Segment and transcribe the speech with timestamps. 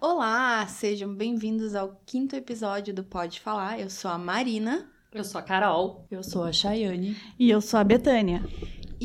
[0.00, 3.78] Olá, sejam bem-vindos ao quinto episódio do Pode Falar.
[3.78, 4.90] Eu sou a Marina.
[5.12, 6.06] Eu sou a Carol.
[6.10, 7.16] Eu sou a Chayane.
[7.38, 8.42] E eu sou a Betânia.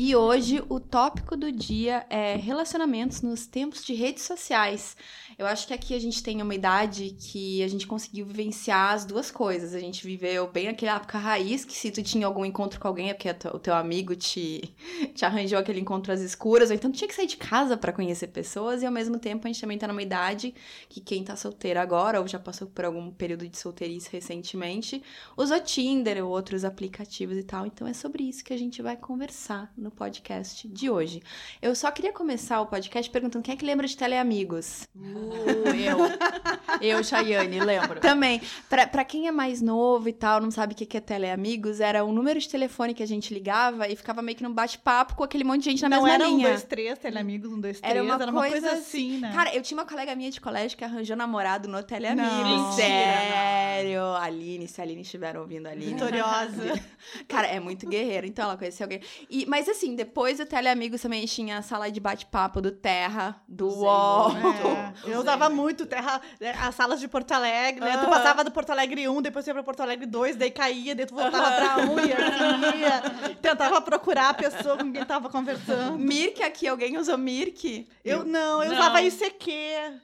[0.00, 4.96] E hoje o tópico do dia é relacionamentos nos tempos de redes sociais.
[5.36, 9.04] Eu acho que aqui a gente tem uma idade que a gente conseguiu vivenciar as
[9.04, 9.74] duas coisas.
[9.74, 13.10] A gente viveu bem aquela época raiz, que se tu tinha algum encontro com alguém
[13.10, 14.72] é porque o teu amigo te,
[15.16, 17.92] te arranjou aquele encontro às escuras, ou então tu tinha que sair de casa para
[17.92, 20.54] conhecer pessoas, e ao mesmo tempo a gente também tá numa idade
[20.88, 25.02] que quem tá solteiro agora, ou já passou por algum período de solteirice recentemente,
[25.36, 27.66] usou Tinder ou outros aplicativos e tal.
[27.66, 31.22] Então é sobre isso que a gente vai conversar no podcast de hoje.
[31.60, 34.88] Eu só queria começar o podcast perguntando quem é que lembra de Teleamigos?
[34.94, 35.98] Uh, eu.
[36.80, 37.98] Eu, Chayane, lembro.
[37.98, 38.40] Também.
[38.68, 42.04] Pra, pra quem é mais novo e tal, não sabe o que é Teleamigos, era
[42.04, 45.24] um número de telefone que a gente ligava e ficava meio que num bate-papo com
[45.24, 46.46] aquele monte de gente na não mesma era linha.
[46.46, 47.94] um, dois, três, teleamigos, um, dois, três.
[47.96, 49.32] Era uma, era uma coisa, coisa assim, né?
[49.32, 52.28] Cara, eu tinha uma colega minha de colégio que arranjou namorado no Teleamigos.
[52.28, 52.72] Não.
[52.72, 54.02] Sério.
[54.16, 55.92] Aline, se a Aline estiver ouvindo Aline.
[55.94, 56.80] Vitoriosa.
[57.26, 58.26] Cara, é muito guerreiro.
[58.26, 59.00] Então ela conheceu alguém.
[59.28, 63.66] E, mas assim, depois do Teleamigos também tinha a sala de bate-papo do Terra, do
[63.68, 64.30] Usei UOL.
[64.36, 67.92] É, eu usava muito terra, né, as salas de Porto Alegre, né?
[67.92, 68.08] Tu Aham.
[68.10, 71.14] passava do Porto Alegre 1, depois ia pra Porto Alegre 2, daí caía, daí tu
[71.14, 73.34] voltava pra 1 e assim ia.
[73.40, 75.98] Tentava procurar a pessoa com quem tava conversando.
[75.98, 77.86] Mirk aqui, alguém usou Mirk?
[78.04, 78.76] Eu não, eu Não.
[78.78, 79.50] usava ICQ.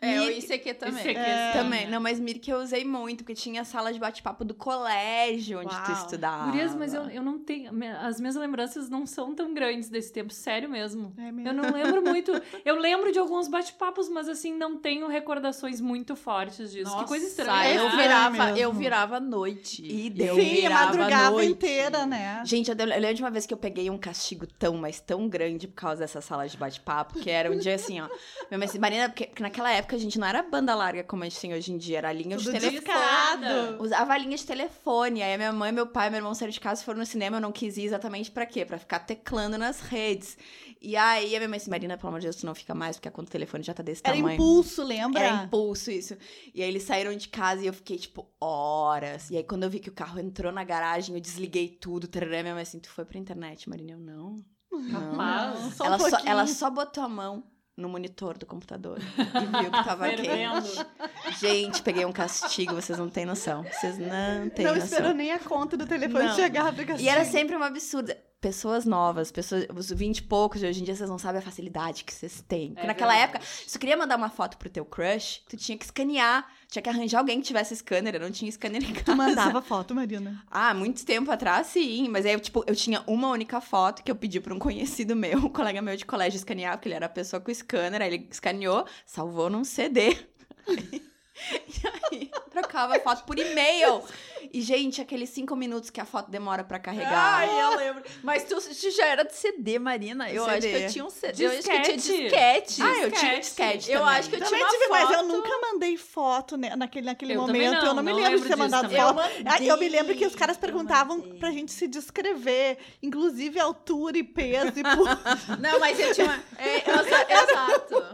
[0.01, 1.03] É, o Mirk- ICQ também.
[1.03, 1.19] ICQ.
[1.21, 1.53] É.
[1.53, 5.61] Também, não, mas Mirk eu usei muito, porque tinha a sala de bate-papo do colégio
[5.61, 6.03] onde tu Uau.
[6.03, 6.45] estudava.
[6.51, 7.71] Gurias, mas eu, eu não tenho.
[8.03, 11.13] As minhas lembranças não são tão grandes desse tempo, sério mesmo.
[11.17, 11.49] É mesmo.
[11.49, 12.33] Eu não lembro muito.
[12.65, 16.97] Eu lembro de alguns bate-papos, mas assim, não tenho recordações muito fortes disso.
[16.99, 17.75] que coisa estranha.
[17.75, 18.59] Eu É virava, mesmo.
[18.59, 19.83] eu virava à noite.
[19.83, 20.35] E Eu deu.
[20.37, 21.53] Sim, a madrugada noite.
[21.53, 22.43] inteira, né?
[22.45, 25.69] Gente, eu, lembro de uma vez que eu peguei um castigo tão, mas tão grande
[25.69, 28.09] por causa dessa sala de bate-papo, que era um dia assim, ó.
[28.51, 31.23] Minha mãe disse, Marina, porque, porque naquela época a gente não era banda larga como
[31.23, 32.81] a gente tem hoje em dia, era linha de Tudo telefone.
[32.81, 33.83] discado.
[33.83, 35.23] Usava linha de telefone.
[35.23, 37.37] Aí a minha mãe, meu pai, meu irmão saíram de casa e foram no cinema.
[37.37, 38.65] Eu não quis ir exatamente pra quê?
[38.65, 40.37] Pra ficar teclando nas redes.
[40.81, 42.97] E aí a minha mãe disse, Marina, pelo amor de Deus, tu não fica mais,
[42.97, 44.35] porque a conta do telefone já tá desse Era tamanho.
[44.35, 45.21] impulso, lembra?
[45.23, 46.15] Era impulso isso.
[46.55, 49.31] E aí eles saíram de casa e eu fiquei, tipo, horas.
[49.31, 52.07] E aí quando eu vi que o carro entrou na garagem, eu desliguei tudo.
[52.07, 53.93] Tarará, minha mãe assim, tu foi pra internet, Marina?
[53.93, 54.45] Eu, não.
[54.71, 54.91] Não.
[55.13, 55.75] Capaz.
[55.77, 56.31] Só um ela, só, pouquinho.
[56.31, 57.45] ela só botou a mão
[57.77, 60.87] no monitor do computador e viu que tava quente.
[61.41, 63.65] Gente, peguei um castigo, vocês não têm noção.
[63.65, 64.87] Vocês não têm Não noção.
[64.89, 66.35] esperou nem a conta do telefone Não.
[66.37, 68.17] chegar pra E era sempre uma absurda.
[68.45, 71.43] Pessoas novas, pessoas, os 20 e poucos de hoje em dia, vocês não sabem a
[71.43, 72.73] facilidade que vocês têm.
[72.75, 73.37] Porque É naquela verdade.
[73.39, 76.83] época, se tu queria mandar uma foto pro teu crush, tu tinha que escanear, tinha
[76.83, 79.05] que arranjar alguém que tivesse scanner, eu não tinha scanner em casa.
[79.05, 80.45] Tu mandava foto, Marina.
[80.51, 82.07] Ah, muito tempo atrás, sim.
[82.11, 85.17] Mas aí, eu, tipo, eu tinha uma única foto que eu pedi pra um conhecido
[85.17, 88.13] meu, um colega meu de colégio escanear, porque ele era a pessoa com scanner, aí
[88.13, 90.19] ele escaneou, salvou num CD.
[92.13, 94.03] E aí, trocava a foto por e-mail.
[94.53, 97.13] E, gente, aqueles cinco minutos que a foto demora pra carregar.
[97.41, 98.03] Ai, eu lembro.
[98.23, 100.31] Mas tu, tu já era de CD, Marina.
[100.31, 100.85] Eu acho que CD.
[100.87, 101.45] eu tinha um CD.
[101.47, 102.23] Eu acho que eu tinha Disquete.
[102.23, 102.83] disquete.
[102.83, 103.41] Ah, eu tinha Disquete.
[103.79, 104.15] disquete Eu também.
[104.17, 105.27] acho que eu Também tinha uma tive, mas eu foto.
[105.29, 107.73] nunca mandei foto né, naquele, naquele Eu momento.
[107.75, 109.01] não, eu não me não lembro de lembro ter mandado também.
[109.03, 109.19] foto.
[109.21, 111.39] Eu Ah, eu me lembro que os mandei, caras eu perguntavam mandei.
[111.39, 116.45] pra gente se descrever, inclusive altura e peso e pu- Não, mas eu tinha uma...
[116.59, 118.05] É, eu exato.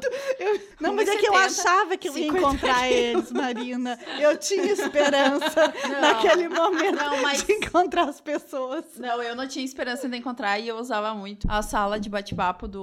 [0.80, 3.98] Não, mas é que eu 1,70, achava que eu ia 50 encontrar eles, Marina.
[4.18, 6.00] Eu tinha esperança Não.
[6.00, 8.84] naquele momento Não, mas- de encontrar as pessoas.
[8.98, 12.66] Não, eu não tinha esperança de encontrar e eu usava muito a sala de bate-papo
[12.68, 12.80] do,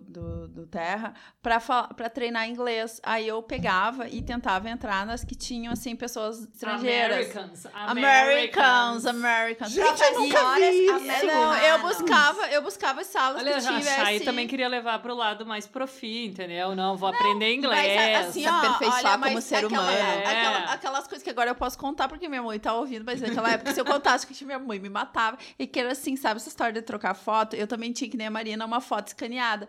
[0.00, 3.00] do, do Terra pra treinar inglês.
[3.02, 7.16] Aí eu pegava e tentava entrar nas que tinham, assim, pessoas estrangeiras.
[7.36, 7.66] Americans.
[7.74, 9.72] Americans, Americans.
[9.72, 11.10] Gente, eu nunca vi isso.
[11.10, 13.94] É, não, eu buscava, eu buscava as salas Olha, que tivesse...
[14.04, 16.74] Chay também queria levar pro lado mais profi, entendeu?
[16.74, 17.94] Não, vou aprender inglês.
[17.96, 19.96] Mas assim, se ó, aperfeiçoar olha, como mas ser aquela- humano.
[19.98, 20.26] É.
[20.26, 23.50] aquela- aquelas coisas que agora eu posso contar porque minha mãe tá ouvindo, mas naquela
[23.50, 26.48] época, se eu contasse que minha mãe me matava, e que era assim, sabe, essa
[26.48, 29.68] história de trocar foto, eu também tinha que nem a Marina uma foto escaneada.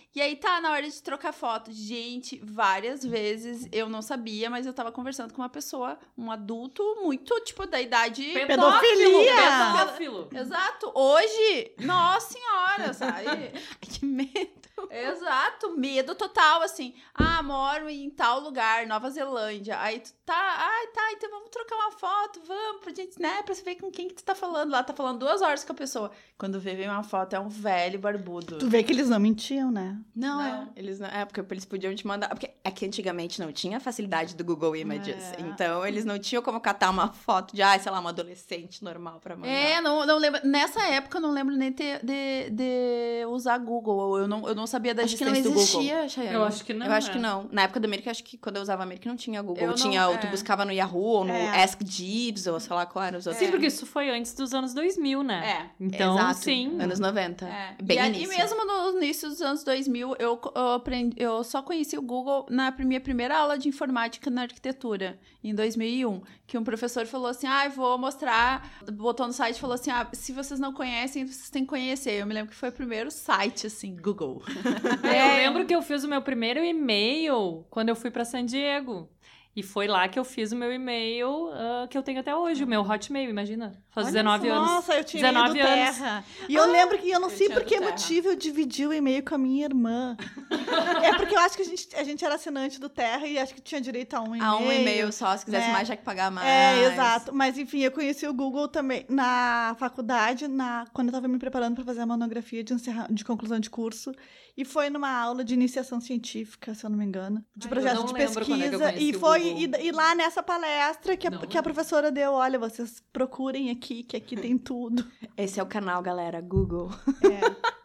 [0.13, 4.65] E aí tá, na hora de trocar foto, gente, várias vezes eu não sabia, mas
[4.65, 8.23] eu tava conversando com uma pessoa, um adulto muito, tipo, da idade.
[8.33, 9.33] Pedofilia!
[9.77, 10.29] Pedófilo.
[10.33, 10.91] Exato.
[10.93, 13.27] Hoje, nossa senhora, sabe?
[13.29, 14.61] Ai, que medo.
[14.89, 16.93] Exato, medo total, assim.
[17.13, 19.79] Ah, moro em tal lugar, Nova Zelândia.
[19.79, 23.53] Aí tu tá, ai, tá, então vamos trocar uma foto, vamos, pra gente, né, pra
[23.53, 24.83] você ver com quem que tu tá falando lá.
[24.83, 26.11] Tá falando duas horas com a pessoa.
[26.37, 28.57] Quando vê, vem uma foto, é um velho barbudo.
[28.57, 30.00] Tu vê que eles não mentiam, né?
[30.15, 30.41] Não, Não.
[30.63, 30.67] é.
[30.75, 32.29] Eles não, é, porque eles podiam te mandar.
[32.29, 35.15] Porque é que antigamente não tinha a facilidade do Google Images.
[35.33, 35.41] É.
[35.41, 39.19] Então eles não tinham como catar uma foto de, ah, sei lá, uma adolescente normal
[39.19, 39.49] pra mandar.
[39.49, 40.41] É, não, não lembro.
[40.43, 44.17] Nessa época eu não lembro nem ter- de, de usar Google.
[44.19, 45.81] Eu não, eu não sabia da Acho que não existência do Google.
[45.81, 46.35] existia, Chayane.
[46.35, 47.13] Eu acho que não, Eu acho é.
[47.13, 47.49] que não.
[47.51, 49.63] Na época do American, acho que quando eu usava American não tinha Google.
[49.63, 50.29] Eu não- tinha, ou tu é.
[50.29, 51.63] buscava no Yahoo, ou no É.
[51.63, 53.43] Ask Jeeves, ou sei lá qual era os outros.
[53.45, 55.69] Sim, porque isso foi antes dos anos 2000, né?
[55.79, 55.83] É.
[55.83, 56.39] Então, Exato.
[56.39, 56.77] sim.
[56.81, 57.45] Anos 90.
[57.47, 57.75] É.
[57.81, 58.33] Bem e, início.
[58.33, 62.45] e mesmo no início dos anos 2000, eu, eu, aprendi, eu só conheci o Google
[62.49, 66.21] na minha primeira aula de informática na arquitetura, em 2001.
[66.47, 68.69] Que um professor falou assim: ah, vou mostrar.
[68.93, 72.21] Botou no site e falou assim: ah, se vocês não conhecem, vocês têm que conhecer.
[72.21, 74.41] Eu me lembro que foi o primeiro site, assim, Google.
[75.03, 78.45] É, Eu lembro que eu fiz o meu primeiro e-mail quando eu fui pra San
[78.45, 79.09] Diego.
[79.53, 82.63] E foi lá que eu fiz o meu e-mail ah, que eu tenho até hoje,
[82.63, 83.73] o meu Hotmail, imagina.
[83.89, 84.71] Faz Olha 19 só, anos.
[84.71, 85.97] Nossa, eu tinha 19 e-mail do anos.
[85.97, 86.25] Terra.
[86.47, 89.23] E eu lembro que eu não eu sei por que motivo eu dividi o e-mail
[89.23, 90.15] com a minha irmã.
[91.03, 93.53] é porque eu acho que a gente, a gente era assinante do Terra e acho
[93.53, 94.43] que tinha direito a um e-mail.
[94.43, 95.73] A um e-mail só, se quisesse né?
[95.73, 96.47] mais, já que pagar mais.
[96.47, 97.33] É, exato.
[97.33, 101.75] Mas enfim, eu conheci o Google também na faculdade, na, quando eu estava me preparando
[101.75, 104.13] para fazer a monografia de, encerra, de conclusão de curso.
[104.55, 107.69] E foi numa aula de iniciação científica, se eu não me engano, de Ai, eu
[107.69, 108.93] projeto não de é que eu pesquisa.
[108.95, 109.79] e foi Google.
[109.79, 113.69] e, e lá nessa palestra que a, Não que a professora deu, olha, vocês procurem
[113.69, 115.05] aqui, que aqui tem tudo.
[115.35, 116.89] Esse é o canal, galera, Google.
[117.23, 117.80] É.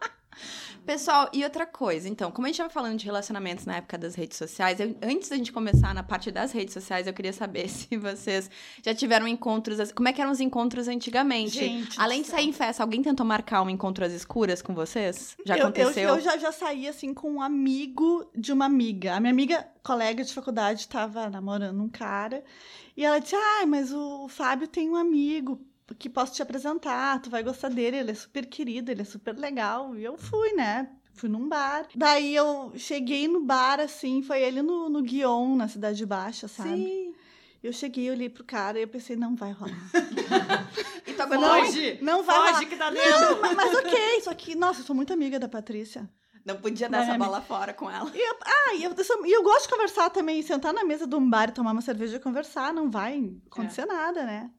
[0.86, 4.14] Pessoal, e outra coisa, então, como a gente estava falando de relacionamentos na época das
[4.14, 7.66] redes sociais, eu- antes da gente começar na parte das redes sociais, eu queria saber
[7.68, 8.48] se vocês
[8.84, 11.50] já tiveram encontros, como é que eram os encontros antigamente?
[11.58, 15.36] Gente Além de sair em festa, alguém tentou marcar um encontro às escuras com vocês?
[15.44, 16.08] Já Eu- eu, aconteceu?
[16.10, 19.14] Eu, já, já saí, assim, com um amigo de uma amiga.
[19.16, 22.44] A minha amiga, colega de faculdade, estava namorando um cara.
[22.96, 25.60] E ela disse, ai, mas o Fábio tem um amigo
[25.94, 27.20] que posso te apresentar.
[27.20, 29.96] Tu vai gostar dele, ele é super querido, ele é super legal.
[29.96, 30.88] E eu fui, né?
[31.14, 31.86] Fui num bar.
[31.94, 36.76] Daí eu cheguei no bar, assim, foi ele no, no Guion, na Cidade Baixa, sabe?
[36.76, 37.14] Sim.
[37.62, 39.74] Eu cheguei, olhei pro cara e eu pensei, não vai rolar.
[41.06, 41.48] E tu aguentou?
[41.48, 41.98] Foge!
[42.02, 42.54] Não vai rolar.
[42.54, 43.10] Foge que tá dentro!
[43.10, 46.08] Não, mas, mas ok, só que, nossa, eu sou muito amiga da Patrícia.
[46.44, 48.10] Não podia dar Não, essa é bola fora com ela.
[48.44, 48.94] Ah, e eu,
[49.24, 51.80] e eu gosto de conversar também, sentar na mesa de um bar e tomar uma
[51.80, 54.50] cerveja e conversar, não vai acontecer nada, né?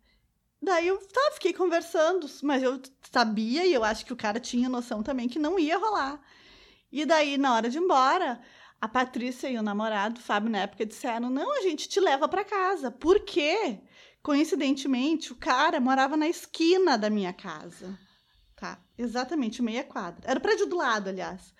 [0.61, 2.81] Daí eu tá, fiquei conversando, mas eu
[3.11, 6.19] sabia e eu acho que o cara tinha noção também que não ia rolar.
[6.91, 8.41] E daí, na hora de ir embora,
[8.81, 12.27] a Patrícia e o namorado, o Fábio, na época, disseram: não, a gente te leva
[12.27, 12.89] pra casa.
[12.89, 13.79] Por quê?
[14.23, 17.97] Coincidentemente, o cara morava na esquina da minha casa.
[18.55, 20.29] Tá, exatamente, meia quadra.
[20.29, 21.53] Era o prédio do lado, aliás.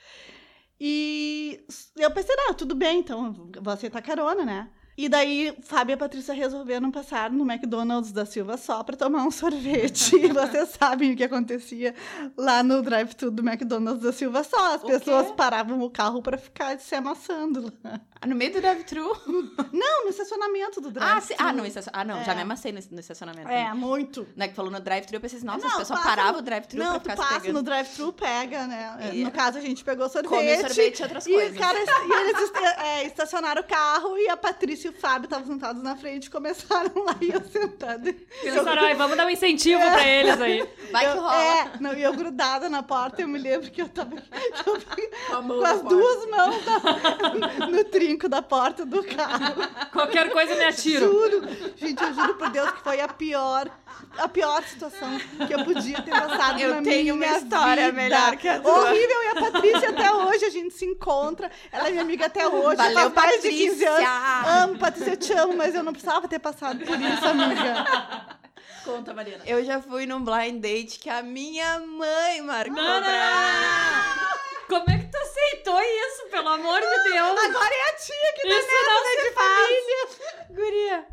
[0.80, 1.64] E
[1.96, 4.72] eu pensei, não, tudo bem, então vou aceitar carona, né?
[4.98, 9.24] E daí, Fábio e a Patrícia resolveram passar no McDonald's da Silva só pra tomar
[9.24, 10.16] um sorvete.
[10.16, 11.94] e vocês sabem o que acontecia
[12.36, 14.74] lá no drive-thru do McDonald's da Silva só.
[14.74, 15.34] As O pessoas quê?
[15.38, 18.02] paravam o carro pra ficar se amassando lá.
[18.20, 19.16] Ah, No meio do drive-thru?
[19.72, 21.28] Não, no estacionamento do Ah, drive-thru.
[21.28, 21.36] sim.
[21.38, 21.92] ah, não, estacion...
[21.94, 22.36] ah, não, já É.
[22.36, 23.48] me amassei no, no estacionamento.
[23.50, 24.28] É, muito.
[24.36, 26.42] Né, que falou no drive-thru, eu pensei assim, nossa, Não, as pessoas paravam no- o
[26.42, 27.58] drive-thru pra tu ficar se passa pegando.
[27.58, 29.12] no drive-thru, pega, né?
[29.14, 30.30] E- No caso, a gente pegou sorvete.
[30.30, 31.56] Come sorvete e outras E, coisas.
[31.56, 32.52] o cara, e eles
[32.84, 36.30] é, estacionaram o carro e a Patrícia e o Fábio estavam sentados na frente e
[36.30, 38.14] começaram lá e eu sentada.
[38.42, 40.68] Pensaram, "Ai, vamos dar um incentivo pra eles aí.
[40.92, 41.44] Vai que Eu- rola.
[41.44, 44.12] É, não, e eu grudada na porta, eu me lembro que eu tava
[44.66, 45.84] eu Com as porta.
[45.90, 49.56] duas mãos na- no trinco da porta do carro.
[49.92, 51.06] Qualquer coisa me atiro.
[51.06, 51.42] Juro,
[51.76, 53.70] gente, eu juro por Deus que foi a pior,
[54.18, 55.18] a pior situação
[55.48, 57.94] que eu podia ter passado Eu na tenho uma minha história vida.
[57.94, 58.72] melhor que a tua.
[58.90, 62.48] Horrível, e a Patrícia até hoje, a gente se encontra, ela é minha amiga até
[62.48, 64.08] hoje, Valeu, faz mais de 15 anos.
[64.08, 64.77] Patrícia!
[64.78, 68.38] Amo, Patrícia, eu te amo, mas eu não precisava ter passado por isso, amiga.
[68.86, 69.44] Conta, Marina.
[69.46, 74.40] Eu já fui num blind date que a minha mãe marcou Não, não, pra...
[74.70, 77.44] Como é que tu aceitou isso, pelo amor de Deus?
[77.44, 80.48] Agora é a tia que tá Isso não se faz.
[80.52, 81.08] Guria.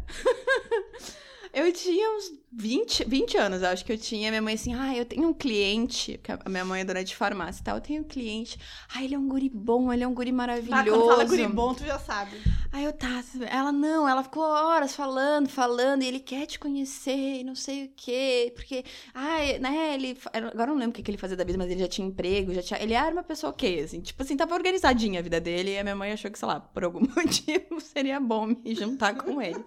[1.52, 4.30] Eu tinha uns 20, 20 anos, eu acho que eu tinha.
[4.30, 7.14] Minha mãe assim, ah, eu tenho um cliente, que a minha mãe é dona de
[7.14, 8.58] farmácia e tal, eu tenho um cliente.
[8.94, 10.74] Ah, ele é um guri bom, ele é um guri maravilhoso.
[10.74, 12.40] Ah, quando fala guri bom, tu já sabe.
[12.72, 17.40] Aí eu tá, ela não, ela ficou horas falando, falando, e ele quer te conhecer,
[17.40, 18.84] e não sei o quê, porque,
[19.14, 21.70] ai, né, ele, agora eu não lembro o que, que ele fazia da vida, mas
[21.70, 24.36] ele já tinha emprego, já tinha, ele era uma pessoa o quê, assim, tipo assim,
[24.36, 27.00] tava organizadinha a vida dele, e a minha mãe achou que, sei lá, por algum
[27.14, 29.64] motivo seria bom me juntar com ele.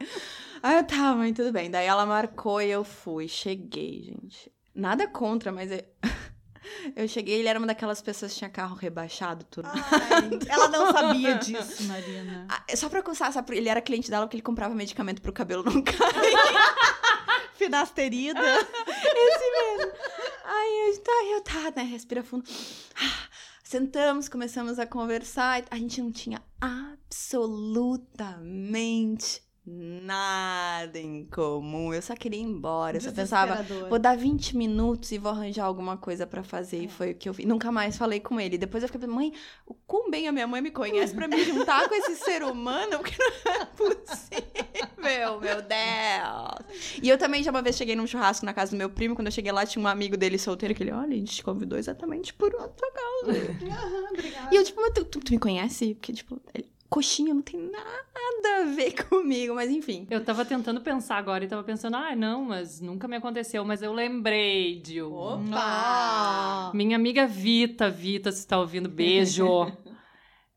[0.62, 4.52] Aí eu, tá, mãe, tudo bem, daí ela marcou e eu fui, cheguei, gente.
[4.74, 5.84] Nada contra, mas eu,
[6.96, 9.68] eu cheguei, ele era uma daquelas pessoas que tinha carro rebaixado, tudo.
[9.68, 12.46] Ai, ela não sabia disso, Marina.
[12.50, 15.64] Ah, Só pra constar, sabe, ele era cliente dela porque ele comprava medicamento pro cabelo
[15.64, 15.98] não cair.
[17.56, 18.40] Finasterida.
[20.46, 21.84] Aí eu, tá, eu tá, né?
[21.84, 22.46] Respira fundo.
[22.96, 23.28] Ah,
[23.64, 25.66] Sentamos, começamos a conversar.
[25.70, 31.94] A gente não tinha absolutamente nada em comum.
[31.94, 32.98] Eu só queria ir embora.
[32.98, 36.78] Eu só pensava, vou dar 20 minutos e vou arranjar alguma coisa pra fazer.
[36.78, 36.84] É.
[36.84, 37.46] E foi o que eu fiz.
[37.46, 38.58] Nunca mais falei com ele.
[38.58, 39.34] Depois eu fiquei pensando, mãe,
[39.66, 43.00] o quão bem a minha mãe me conhece pra me juntar com esse ser humano?
[43.04, 47.02] Porque não é possível, meu Deus.
[47.04, 49.16] E eu também já uma vez cheguei num churrasco na casa do meu primo.
[49.16, 51.44] Quando eu cheguei lá, tinha um amigo dele solteiro que ele, olha, a gente te
[51.44, 53.40] convidou exatamente por outra causa.
[53.70, 54.50] Aham, obrigada.
[54.50, 55.94] E eu, tipo, tu, tu, tu me conhece?
[55.96, 60.08] Porque, tipo, ele, coxinha não tem nada a ver comigo, mas enfim.
[60.10, 63.82] Eu tava tentando pensar agora e tava pensando, ah, não, mas nunca me aconteceu, mas
[63.82, 65.50] eu lembrei de um.
[65.53, 66.72] Ah.
[66.74, 69.48] Minha amiga Vita, Vita, se tá ouvindo, beijo.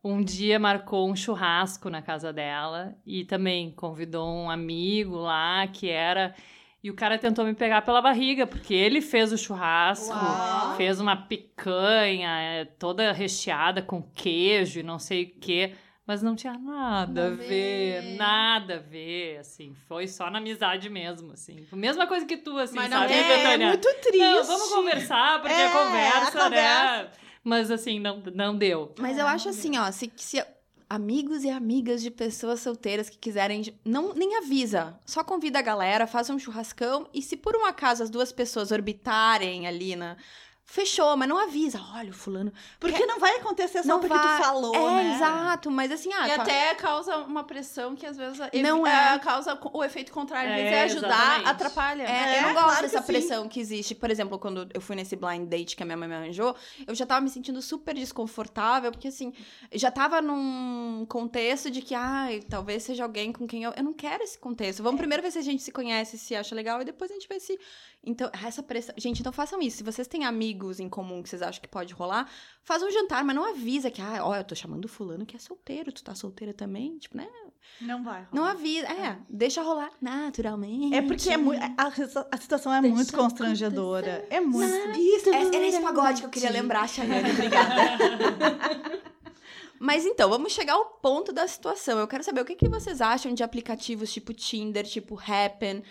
[0.03, 5.91] Um dia marcou um churrasco na casa dela e também convidou um amigo lá que
[5.91, 6.35] era.
[6.83, 10.77] E o cara tentou me pegar pela barriga, porque ele fez o churrasco, Uau.
[10.77, 15.75] fez uma picanha é, toda recheada com queijo e não sei o quê.
[16.11, 18.17] Mas não tinha nada a Nada a ver, ver.
[18.17, 19.77] nada a ver, assim.
[19.87, 21.65] Foi só na amizade mesmo, assim.
[21.73, 24.19] Mesma coisa que tu, assim, Mas não sabe, é, É, muito triste.
[24.19, 27.11] Não, vamos conversar, porque É, é conversa, a né?
[27.45, 28.93] Mas assim, não, não deu.
[28.99, 30.45] Mas eu acho assim, ó, se, se
[30.89, 36.09] amigos e amigas de pessoas solteiras que quiserem, não nem avisa, só convida a galera,
[36.09, 40.17] faz um churrascão e se por um acaso as duas pessoas orbitarem ali na
[40.73, 42.53] fechou, mas não avisa, olha o fulano.
[42.79, 45.15] Porque não vai acontecer só Não porque vai- tu falou, é, né?
[45.17, 49.15] exato, mas assim, ah, E tu- até causa uma pressão que às vezes Não é,
[49.15, 49.19] é.
[49.19, 50.53] causa o efeito contrário.
[50.53, 51.49] Às É, vezes é ajudar, exatamente.
[51.49, 52.03] atrapalha.
[52.05, 53.07] É, eu É, não gosto claro dessa sim.
[53.07, 53.95] pressão que existe.
[53.97, 56.55] Por exemplo, quando eu fui nesse blind date que a minha mãe me arranjou,
[56.87, 59.33] eu já tava me sentindo super desconfortável, porque assim,
[59.73, 63.73] eu já tava num contexto de que, ai, talvez seja alguém com quem eu.
[63.77, 64.83] Eu não quero esse contexto.
[64.85, 67.27] Vamos primeiro ver se a gente se conhece, se acha legal, e depois a gente
[67.29, 67.59] vê se.
[68.05, 68.95] Então, essa pressão.
[68.97, 69.79] Gente, então façam isso.
[69.79, 72.29] Se vocês têm amigos em comum que vocês acham que pode rolar,
[72.63, 75.39] faz um jantar, mas não avisa que, ah, ó, eu tô chamando fulano que é
[75.39, 77.29] solteiro, tu tá solteira também, tipo, né?
[77.81, 78.27] Não vai.
[78.33, 78.53] Não rolar.
[78.53, 78.87] avisa.
[78.89, 80.95] É, deixa rolar naturalmente.
[80.95, 81.93] É porque é muito, a,
[82.33, 84.27] a situação é Deixa muito constrangedora.
[84.29, 84.99] É muito.
[84.99, 87.81] Isso, é- era esse pagode que eu queria lembrar, Chayane, obrigada.
[89.83, 91.99] Mas então, vamos chegar ao ponto da situação.
[91.99, 95.83] Eu quero saber o que, que vocês acham de aplicativos tipo Tinder, tipo Happen,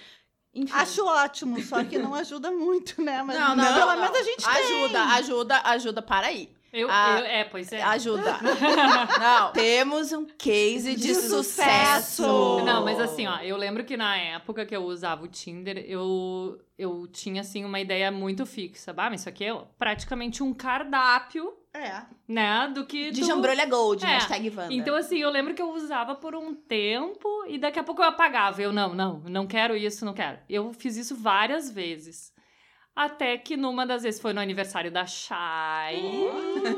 [0.62, 0.74] enfim.
[0.74, 3.22] Acho ótimo, só que não ajuda muito, né?
[3.24, 4.20] Mas Não, não, pelo não, menos não.
[4.20, 6.02] a gente Ajuda, ajuda, ajuda.
[6.02, 6.50] Para aí.
[6.72, 7.82] Eu, Ah, eu- é, pois é.
[7.82, 8.38] Ajuda.
[9.20, 9.52] Não.
[9.54, 12.24] Temos um case de, De sucesso.
[12.24, 12.62] sucesso.
[12.64, 16.60] Não, mas assim, ó, eu lembro que na época que eu usava o Tinder, eu,
[16.78, 18.94] eu tinha, assim, uma ideia muito fixa.
[18.94, 21.59] Bah, mas isso aqui é praticamente um cardápio, tem.
[21.74, 22.02] É.
[22.28, 23.28] né, do que De tu...
[23.28, 24.08] jambrolha gold, É.
[24.08, 24.74] hashtag Wanda.
[24.74, 28.08] Então, assim, eu lembro que eu usava por um tempo e daqui a pouco eu
[28.08, 28.62] apagava.
[28.62, 30.40] Eu, não, não, não quero isso, não quero.
[30.50, 32.34] Eu fiz isso várias vezes.
[33.02, 36.02] Até que numa das vezes foi no aniversário da Shai.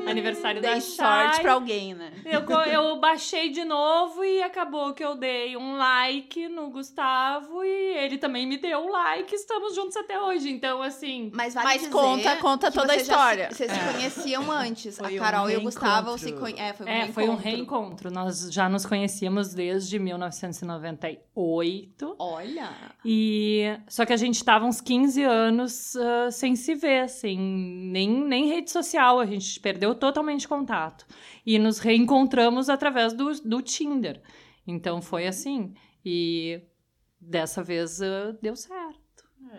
[0.08, 0.82] aniversário da Shai.
[0.82, 2.12] sorte pra alguém, né?
[2.24, 7.98] Eu, eu baixei de novo e acabou que eu dei um like no Gustavo e
[7.98, 9.34] ele também me deu um like.
[9.34, 10.52] Estamos juntos até hoje.
[10.52, 11.32] Então, assim.
[11.34, 13.50] Mas vale Mas dizer conta, conta que toda a história.
[13.50, 14.98] se- vocês se conheciam antes.
[15.00, 16.36] Foi a um Carol e o Gustavo se.
[16.58, 17.14] É, foi um É, reencontro.
[17.14, 18.12] foi um reencontro.
[18.12, 22.16] Nós já nos conhecíamos desde 1998.
[22.20, 22.70] Olha.
[23.04, 27.38] E só que a gente tava uns 15 anos ah, sem se ver, assim,
[27.92, 31.06] nem, nem rede social, a gente perdeu totalmente contato.
[31.46, 34.22] E nos reencontramos através do, do Tinder.
[34.66, 35.74] Então foi assim.
[36.06, 36.62] E
[37.20, 39.00] dessa vez ah, deu certo.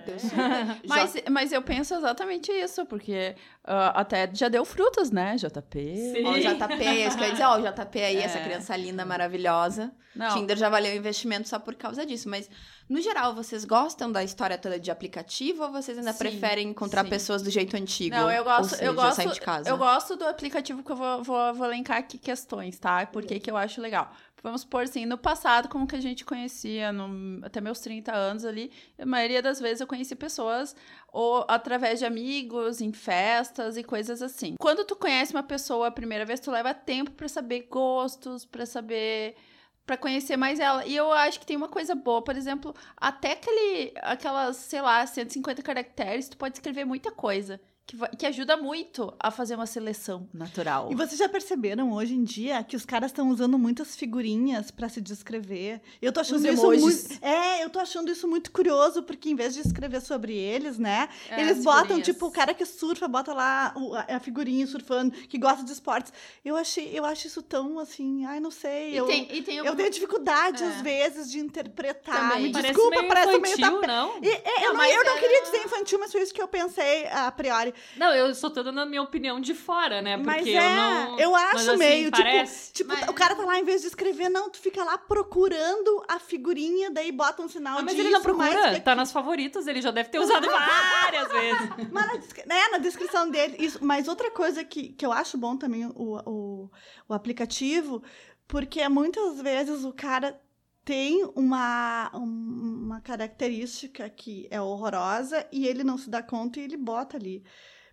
[0.06, 0.80] Deu super.
[0.88, 5.97] Mas, mas eu penso exatamente isso, porque ah, até já deu frutas, né, JP?
[5.97, 6.25] Sim.
[6.26, 8.42] Ó, o JP, é isso que eu ia dizer, ó, o JP aí, essa É.
[8.45, 9.92] criança linda, maravilhosa.
[10.14, 12.28] Não, Tinder já valeu investimento só por causa disso.
[12.28, 12.50] Mas,
[12.87, 17.04] no geral, vocês gostam da história toda de aplicativo ou vocês ainda Sim, preferem encontrar
[17.04, 17.09] sim.
[17.11, 18.14] pessoas do jeito antigo?
[18.14, 19.71] Não, eu gosto, Ou seja, eu gosto, sair de casa.
[19.71, 23.07] eu gosto do aplicativo que eu vou, vou, vou elencar aqui questões, tá?
[23.07, 24.12] Por que que eu acho legal.
[24.42, 28.45] Vamos supor assim, no passado, como que a gente conhecia, no- até meus 30 anos
[28.45, 30.75] ali, a maioria das vezes eu conheci pessoas
[31.12, 34.57] ou através de amigos, em festas e coisas assim.
[34.59, 38.64] Quando tu conhece uma pessoa a primeira vez, tu leva tempo pra saber gostos, pra
[38.64, 39.37] saber
[39.85, 40.87] Pra conhecer mais ela.
[40.87, 45.04] E eu acho que tem uma coisa boa, por exemplo, até aquele, aquelas, sei lá,
[45.04, 47.61] 150 caracteres, tu pode escrever muita coisa.
[47.85, 50.89] Que, que ajuda muito a fazer uma seleção natural.
[50.93, 54.89] E vocês já perceberam hoje em dia que os caras estão usando muitas figurinhas pra
[54.89, 55.81] se descrever?
[56.01, 57.09] Eu tô achando Os isso emojis.
[57.09, 57.25] muito.
[57.25, 61.09] É, eu tô achando isso muito curioso, porque em vez de escrever sobre eles, né?
[61.29, 62.07] É, eles botam, figurinhas.
[62.07, 63.75] tipo, o cara que surfa, bota lá
[64.09, 66.12] a, figurinha surfando, que gosta de esportes.
[66.45, 68.93] Eu achei, eu acho isso tão assim, ai, não sei.
[68.93, 70.67] E eu, tem, e tem eu tenho dificuldade, É.
[70.69, 72.31] às vezes, de interpretar.
[72.31, 72.45] Também.
[72.45, 74.23] Me Parece desculpa, meio parece infantil, meio não?
[74.23, 76.47] E- é, eu Não, eu não é- queria dizer infantil, mas foi isso que eu
[76.49, 77.72] pensei a priori.
[77.97, 80.17] Não, eu só tô dando a minha opinião de fora, né?
[80.17, 81.19] Porque Mas eu é, não.
[81.19, 82.73] eu acho Mas, assim, meio, tipo, parece.
[82.73, 86.05] Tipo, Mas- o cara tá lá, em vez de escrever, não, tu fica lá procurando
[86.09, 89.67] a figurinha, daí bota um sinal Ah, mas disso, ele não procura, tá nas favoritas,
[89.67, 91.69] ele já deve ter usado várias vezes.
[91.91, 93.57] Mas na, descri- é, na descrição dele.
[93.59, 95.93] Isso, mas outra coisa que, que eu acho bom também o,
[96.26, 96.71] o,
[97.09, 98.02] o aplicativo,
[98.47, 100.38] porque muitas vezes o cara
[100.85, 106.65] tem uma, um- uma característica que é horrorosa e ele não se dá conta e
[106.65, 107.45] ele bota ali.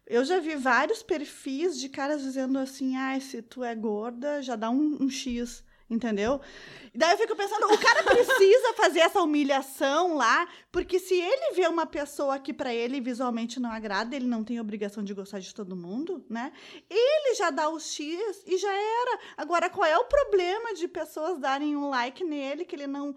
[0.08, 4.56] Eu já vi vários perfis de caras dizendo assim: ah, se tu é gorda, já
[4.56, 5.64] dá um, um X.
[5.90, 6.40] Entendeu?
[6.94, 11.54] E daí eu fico pensando, o cara precisa fazer essa humilhação lá, porque se ele
[11.56, 15.40] vê uma pessoa que pra ele visualmente não agrada, ele não tem obrigação de gostar
[15.40, 16.52] de todo mundo, né?
[16.90, 19.20] Ele já dá o X e já era.
[19.38, 23.16] Agora, qual é o problema de pessoas darem um like nele que ele não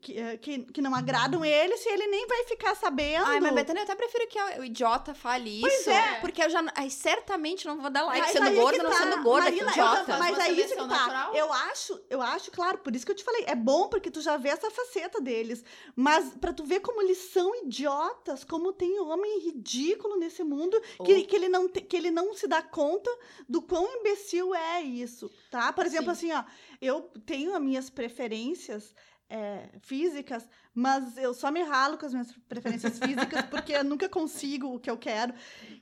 [0.00, 3.26] que, eh, que, que não agradam ele, se ele nem vai ficar sabendo?
[3.26, 5.90] Ai, mas Betânia, eu até prefiro que o idiota fale isso.
[5.90, 6.20] é.
[6.20, 6.64] Porque eu já.
[6.74, 8.98] Ai, certamente não vou dar like Mas sendo aí gorda, que não tá.
[8.98, 10.18] sendo gorda, Marina, eu idiota.
[10.18, 10.86] mas Uma é isso que tá.
[10.86, 11.34] natural.
[11.34, 14.20] Eu acho, eu acho, claro, por isso que eu te falei, é bom porque tu
[14.20, 15.64] já vê essa faceta deles.
[15.96, 21.12] Mas pra tu ver como eles são idiotas, como tem homem ridículo nesse mundo, que,
[21.22, 21.26] Oh.
[21.26, 23.10] que, ele não te- que ele não se dá conta
[23.48, 25.72] do quão imbecil é isso, tá?
[25.72, 26.44] Por exemplo, assim, ó,
[26.80, 28.94] eu tenho as minhas preferências
[29.30, 34.08] é, físicas, mas eu só me ralo com as minhas preferências físicas porque eu nunca
[34.08, 35.32] consigo o que eu quero.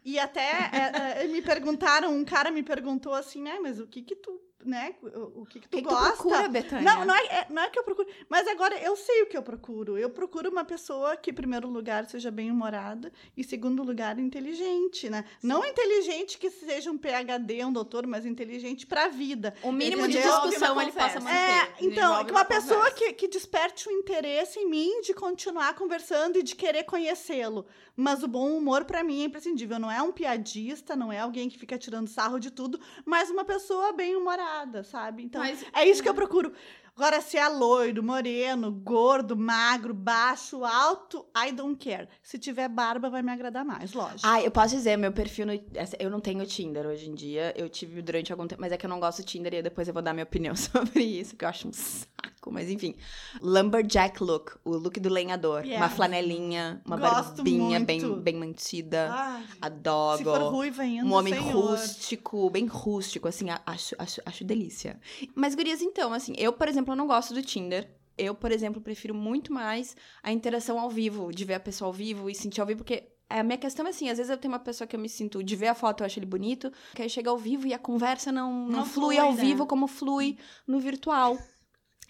[0.04, 0.40] E até
[0.72, 4.40] é, é, me perguntaram, um cara me perguntou assim, né, mas o que que tu,
[4.64, 6.12] né, o, que que tu que, que tu gosta?
[6.12, 6.84] procura, Betânia?
[6.84, 8.08] Não, não é, é- não é que eu procuro.
[8.28, 9.96] Mas agora eu sei o que eu procuro.
[9.98, 15.08] Eu procuro uma pessoa que, em primeiro lugar, seja bem-humorada e, em segundo lugar, inteligente,
[15.08, 15.24] né?
[15.42, 19.54] Não inteligente que seja um PhD, um doutor, mas inteligente pra vida.
[19.62, 20.40] O mínimo de Entendeu?
[20.40, 21.34] discussão Uma ele possa manter.
[21.34, 26.38] É, então, uma uma pessoa que, que desperte o interesse em mim de continuar conversando
[26.38, 27.64] e de querer conhecê-lo.
[27.94, 29.78] Mas o bom humor, pra mim, é imprescindível.
[29.78, 33.44] Não é um piadista, não é alguém que fica tirando sarro de tudo, mas uma
[33.44, 34.51] pessoa bem-humorada,
[34.84, 35.22] sabe?
[35.22, 36.52] Então, Mas- é isso que eu procuro.
[36.94, 42.06] Agora, se é loiro, moreno, gordo, magro, baixo, alto, I don't care.
[42.22, 44.20] Se tiver barba, vai me agradar mais, lógico.
[44.22, 45.52] Ah, eu posso dizer, meu perfil no.
[45.98, 47.52] Eu não tenho Tinder hoje em dia.
[47.56, 49.88] Eu tive durante algum tempo, mas é que eu não gosto de Tinder e depois
[49.88, 52.50] eu vou dar minha opinião sobre isso, que eu acho um saco.
[52.50, 52.94] Mas enfim.
[53.40, 55.62] Lumberjack look, o look do lenhador.
[55.64, 58.20] Uma flanelinha, uma Gosto barbinha bem, muito.
[58.20, 59.08] bem mantida.
[59.12, 60.18] Ai, Adoro.
[60.18, 61.52] se for ruiva ainda, um homem senhor.
[61.70, 65.00] rústico, bem rústico, assim, a- acho, acho, acho delícia.
[65.36, 67.88] Mas, gurias, então, assim, eu, por exemplo, eu não gosto do Tinder.
[68.18, 71.92] Eu, por exemplo, prefiro muito mais a interação ao vivo, de ver a pessoa ao
[71.92, 74.52] vivo e sentir ao vivo, porque a minha questão é assim, às vezes eu tenho
[74.52, 77.00] uma pessoa que eu me sinto, de ver a foto eu acho ele bonito, que
[77.00, 79.40] aí chega ao vivo e a conversa não, não, Não flui flui, ao né?
[79.40, 81.38] vivo como flui no virtual.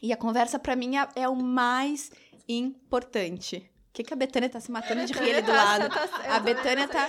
[0.02, 2.10] E a conversa, pra mim, é, é o mais
[2.48, 3.68] importante.
[3.90, 5.86] O que, que a Betânia tá se matando de rir ali do lado?
[6.28, 7.08] A Betânia tá...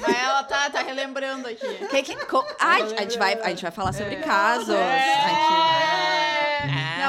[0.00, 1.86] Mas ela tá, tá relembrando aqui.
[1.88, 4.70] Que que, co- Ai, a, gente vai, a gente vai falar sobre casos.
[4.70, 5.95] A gente- É.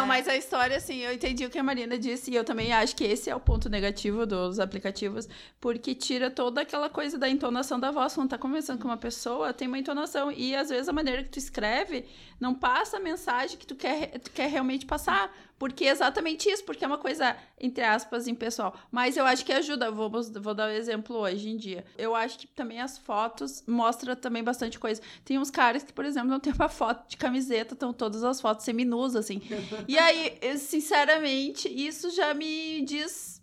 [0.08, 2.96] Mas a história, assim, eu entendi o que a Marina disse e eu também acho
[2.96, 5.28] que esse é o ponto negativo dos aplicativos,
[5.60, 8.15] porque tira toda aquela coisa da entonação da voz.
[8.15, 11.30] Quando tá conversando com uma pessoa, tem uma entonação e às vezes a maneira que
[11.30, 12.06] tu escreve
[12.39, 15.30] não passa a mensagem que tu quer, tu quer realmente passar.
[15.60, 18.76] Porque é exatamente isso, porque é uma coisa, entre aspas, impessoal.
[18.91, 19.89] Mas eu acho que ajuda.
[19.89, 21.84] Vou, vou dar um exemplo hoje em dia.
[21.98, 25.02] Eu acho que também as fotos mostram também bastante coisa.
[25.26, 28.39] Tem uns caras que, por exemplo, não tem uma foto de camiseta, estão todas as
[28.39, 29.41] fotos seminus, assim.
[29.88, 33.38] E aí, eu, sinceramente, isso já me diz.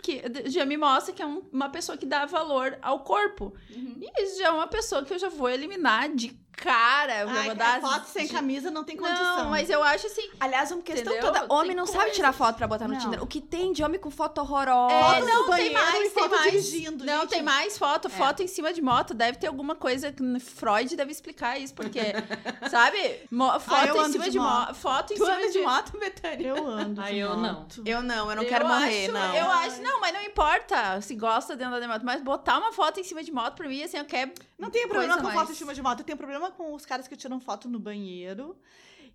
[0.00, 3.52] Que já me mostra que é um- uma pessoa que dá valor ao corpo.
[4.00, 7.20] E isso já é uma pessoa que eu já vou eliminar de cara.
[7.20, 9.38] Eu vou Ai, dar a foto sem camisa não tem condição.
[9.44, 10.28] Não, mas eu acho assim.
[10.40, 11.32] Aliás, uma questão Entendeu?
[11.32, 11.52] toda.
[11.52, 13.00] Homem Tem não sabe tirar foto pra botar no Não.
[13.00, 13.22] Tinder.
[13.22, 14.92] O que tem de homem com foto horrorosa?
[14.94, 16.52] É, não, tem banheiro mais, e tem foto mais.
[16.52, 17.30] dirigindo, Não, gente.
[17.30, 19.14] tem mais foto, foto em cima de moto.
[19.14, 22.00] Deve ter alguma coisa que Freud deve explicar isso, porque,
[22.70, 23.20] sabe?
[23.30, 24.74] Mo- foto eu em cima de de, moto.
[24.74, 26.48] Foto em Tu cima de, de moto, Betânia?
[26.48, 27.00] Eu ando.
[27.00, 27.66] Ah, de eu não.
[27.84, 29.34] Eu não, eu não quero morrer, acho- não.
[29.34, 32.72] Eu acho, não, mas não importa se gosta de andar de moto, mas botar uma
[32.72, 34.32] foto em cima de moto pra mim, assim, eu quero.
[34.58, 35.38] Não tenho problema com mais.
[35.38, 36.00] foto em cima de moto.
[36.00, 38.56] Eu tenho problema com os caras que tiram foto no banheiro.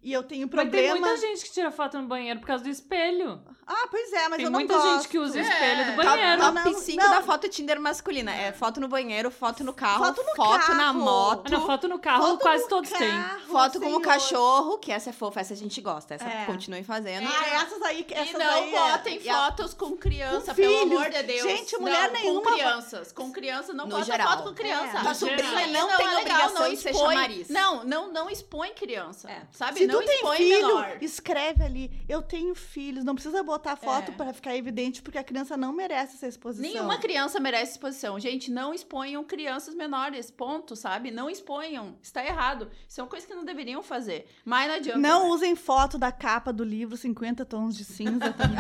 [0.04, 1.00] E eu tenho Mas tem problema.
[1.08, 3.42] muita gente que tira foto no banheiro por causa do espelho.
[3.66, 4.96] Ah, pois é, mas tem eu não muita gosto.
[4.98, 5.42] gente que usa o É.
[5.44, 6.42] espelho do Top- banheiro.
[6.42, 7.10] top- Top Não, 5 não.
[7.12, 8.36] da foto Tinder masculina.
[8.36, 11.00] É foto no banheiro, foto no carro, Foto no foto na carro.
[11.00, 11.44] moto.
[11.46, 13.10] Ah, não, foto no carro Foto quase no todos têm.
[13.10, 16.16] carro, Foto com o cachorro, que essa é fofa, essa a gente gosta.
[16.16, 16.46] Essa É.
[16.46, 17.26] continuem fazendo.
[17.26, 20.56] Ah, essas aí, E essas não aí é- botem e a- fotos com criança, Com
[20.56, 20.98] pelo filhos.
[20.98, 21.42] amor de Deus.
[21.44, 23.12] Gente, mulher Não, nenhuma- Com crianças.
[23.14, 24.28] Com criança, não No bota geral.
[24.32, 24.98] foto com criança.
[24.98, 25.02] É.
[25.02, 27.48] Tua No sobrinha não, tem é legal, obrigação não de ser chamariz.
[27.48, 29.32] Não, não, expõe criança.
[29.32, 29.44] É.
[29.54, 29.93] Sabe?
[29.94, 30.98] Não tu tem filho, menor.
[31.02, 33.04] escreve ali, eu tenho filhos.
[33.04, 34.16] Não precisa botar foto É.
[34.16, 36.70] pra ficar evidente, porque a criança não merece essa exposição.
[36.72, 38.20] Nenhuma criança merece exposição.
[38.20, 40.30] Gente, não exponham crianças menores.
[40.32, 41.12] Ponto, sabe?
[41.12, 41.96] Não exponham.
[42.02, 42.70] Está errado.
[42.88, 44.26] Isso é uma coisa que não deveriam fazer.
[44.46, 45.00] Mas não adianta.
[45.00, 45.30] Não né?
[45.30, 48.58] usem foto da capa do livro 50 Tons de Cinza também.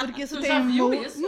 [0.00, 1.20] porque isso Tu tem já viu mu- isso?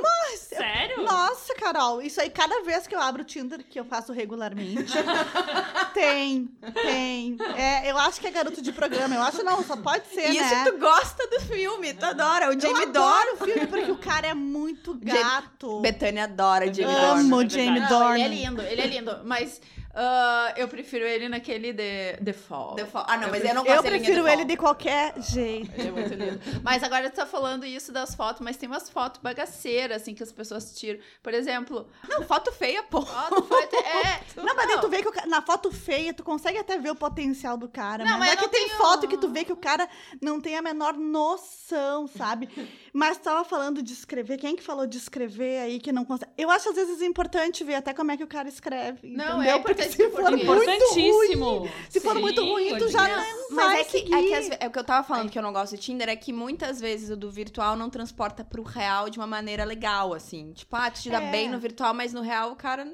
[0.49, 1.03] Sério?
[1.05, 4.93] Nossa, Carol, isso aí cada vez que eu abro o Tinder, que eu faço regularmente,
[5.93, 6.47] tem,
[6.83, 7.37] tem.
[7.57, 10.55] É, eu acho que é garoto de programa, eu acho não, só pode ser, Isso
[10.55, 10.65] né?
[10.65, 12.49] tu gosta do filme, tu adora.
[12.51, 13.07] O eu Jamie Dornan.
[13.07, 15.81] adoro o filme porque o cara é muito gato.
[15.81, 17.45] Betânia adora Jamie Amo Dornan.
[17.47, 18.15] é Jamie Dornan.
[18.19, 19.21] ele é lindo, ele é lindo.
[19.25, 19.61] Mas
[19.99, 22.75] ah, eu prefiro ele naquele The, The Fall.
[22.75, 23.07] The Fall.
[23.09, 25.73] Ah, não, Eu mas eu não gosto Eu prefiro ele de qualquer jeito.
[25.79, 26.41] Ele é muito lindo.
[26.63, 30.23] Mas agora tu tá falando isso das fotos, mas tem umas fotos bagaceiras, assim, que
[30.23, 31.01] as pessoas tiram.
[31.23, 33.01] Por exemplo, Não, foto feia, pô.
[33.03, 34.21] foto foi até- é.
[34.37, 36.95] Não, mas daí tu vê que o na foto feia, tu consegue até ver o
[36.95, 38.05] potencial do cara.
[38.05, 39.89] Não, mas, mas é que não tem tenho- foto que tu vê que o cara
[40.21, 42.49] não tem a menor noção, sabe?
[42.93, 44.39] Mas tu tava falando de escrever.
[44.39, 46.31] Quem que falou de escrever aí que não consegue?
[46.39, 49.11] Eu acho às vezes importante ver até como é que o cara escreve.
[49.11, 49.57] Não, entendeu?
[49.57, 51.71] é Porque importante se for muito ruim, Importantíssimo.
[51.89, 54.15] se for muito Sim, ruim, tu já não Mas vai é que, seguir.
[54.15, 56.09] é que ve- é o que eu tava falando que eu não gosto de Tinder,
[56.09, 60.13] é que muitas vezes o do virtual não transporta pro real de uma maneira legal,
[60.15, 60.53] assim.
[60.53, 61.31] Tipo, ah, tu te dá É.
[61.31, 62.87] bem no virtual, mas no real o cara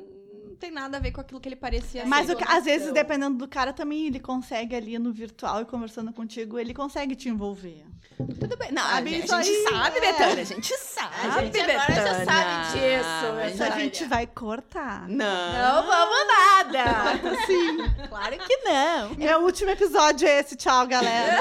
[0.53, 2.37] não tem nada a ver com aquilo que ele parecia Mas ser.
[2.37, 6.59] o às vezes, dependendo do cara, também ele consegue ali no virtual e conversando contigo,
[6.59, 7.85] ele consegue te envolver.
[8.17, 8.71] Tudo bem.
[8.71, 9.65] Não, a a gente aí?
[9.69, 10.01] sabe, É.
[10.01, 10.43] Betânia.
[10.43, 15.09] A gente sabe, A gente agora já sabe disso, A mas a gente vai cortar.
[15.09, 15.53] Não.
[15.53, 17.37] Não vamos nada.
[17.47, 18.07] Sim.
[18.09, 19.17] Claro que não.
[19.27, 20.57] É o último episódio esse.
[20.57, 21.41] Tchau, galera.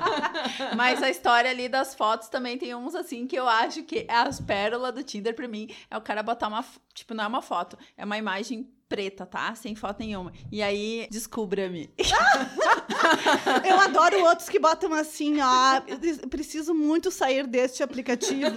[0.76, 4.14] Mas a história ali das fotos também tem uns assim que eu acho que é
[4.14, 5.68] as pérolas do Tinder pra mim.
[5.90, 6.64] É o cara botar uma.
[6.98, 9.54] Tipo, não é uma foto, é uma imagem preta, tá?
[9.54, 10.32] Sem foto nenhuma.
[10.50, 11.90] E aí, descubra-me.
[13.64, 15.82] Eu adoro outros que botam assim, ó.
[15.86, 18.56] "Eu Preciso muito sair deste aplicativo.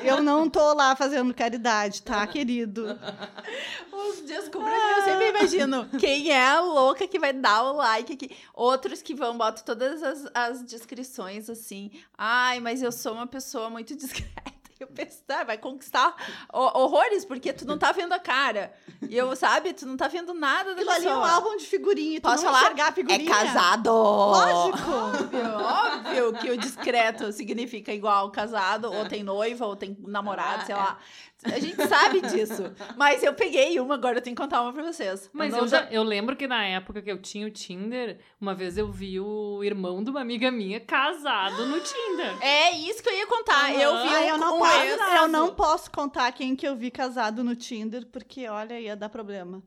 [0.00, 2.98] Eu não tô lá fazendo caridade, tá, querido?
[3.92, 8.30] Os descubra-me, eu sempre imagino quem é a louca que vai dar o like aqui.
[8.54, 11.90] Outros que vão, botam todas as, as descrições assim.
[12.16, 14.57] Ai, mas eu sou uma pessoa muito discreta.
[14.80, 16.14] Eu penso, tá, vai conquistar
[16.52, 18.72] ho- horrores, porque tu não tá vendo a cara.
[19.08, 21.30] E eu, sabe, tu não tá vendo nada da Aquilo ali é um pessoa.
[21.34, 22.20] álbum de figurinha.
[22.20, 22.72] Tu Posso não falar?
[22.80, 23.28] a É figurinha.
[23.28, 23.90] casado.
[23.92, 24.90] Lógico.
[24.90, 30.66] Óbvio, óbvio que o discreto significa igual casado, ou tem noiva, ou tem namorado, Ah,
[30.66, 30.78] sei é.
[30.78, 30.98] lá.
[31.44, 32.72] A gente sabe disso.
[32.96, 35.30] Mas eu peguei uma, agora eu tenho que contar uma pra vocês.
[35.32, 38.54] Mas não eu, já, eu lembro que na época que eu tinha o Tinder, uma
[38.54, 42.36] vez eu vi o irmão de uma amiga minha casado no Tinder.
[42.42, 43.72] É isso que eu ia contar.
[43.72, 46.74] Eu vi Ah, um, eu, não um posso, eu não posso contar quem que eu
[46.76, 49.62] vi casado no Tinder, porque, olha, ia dar problema.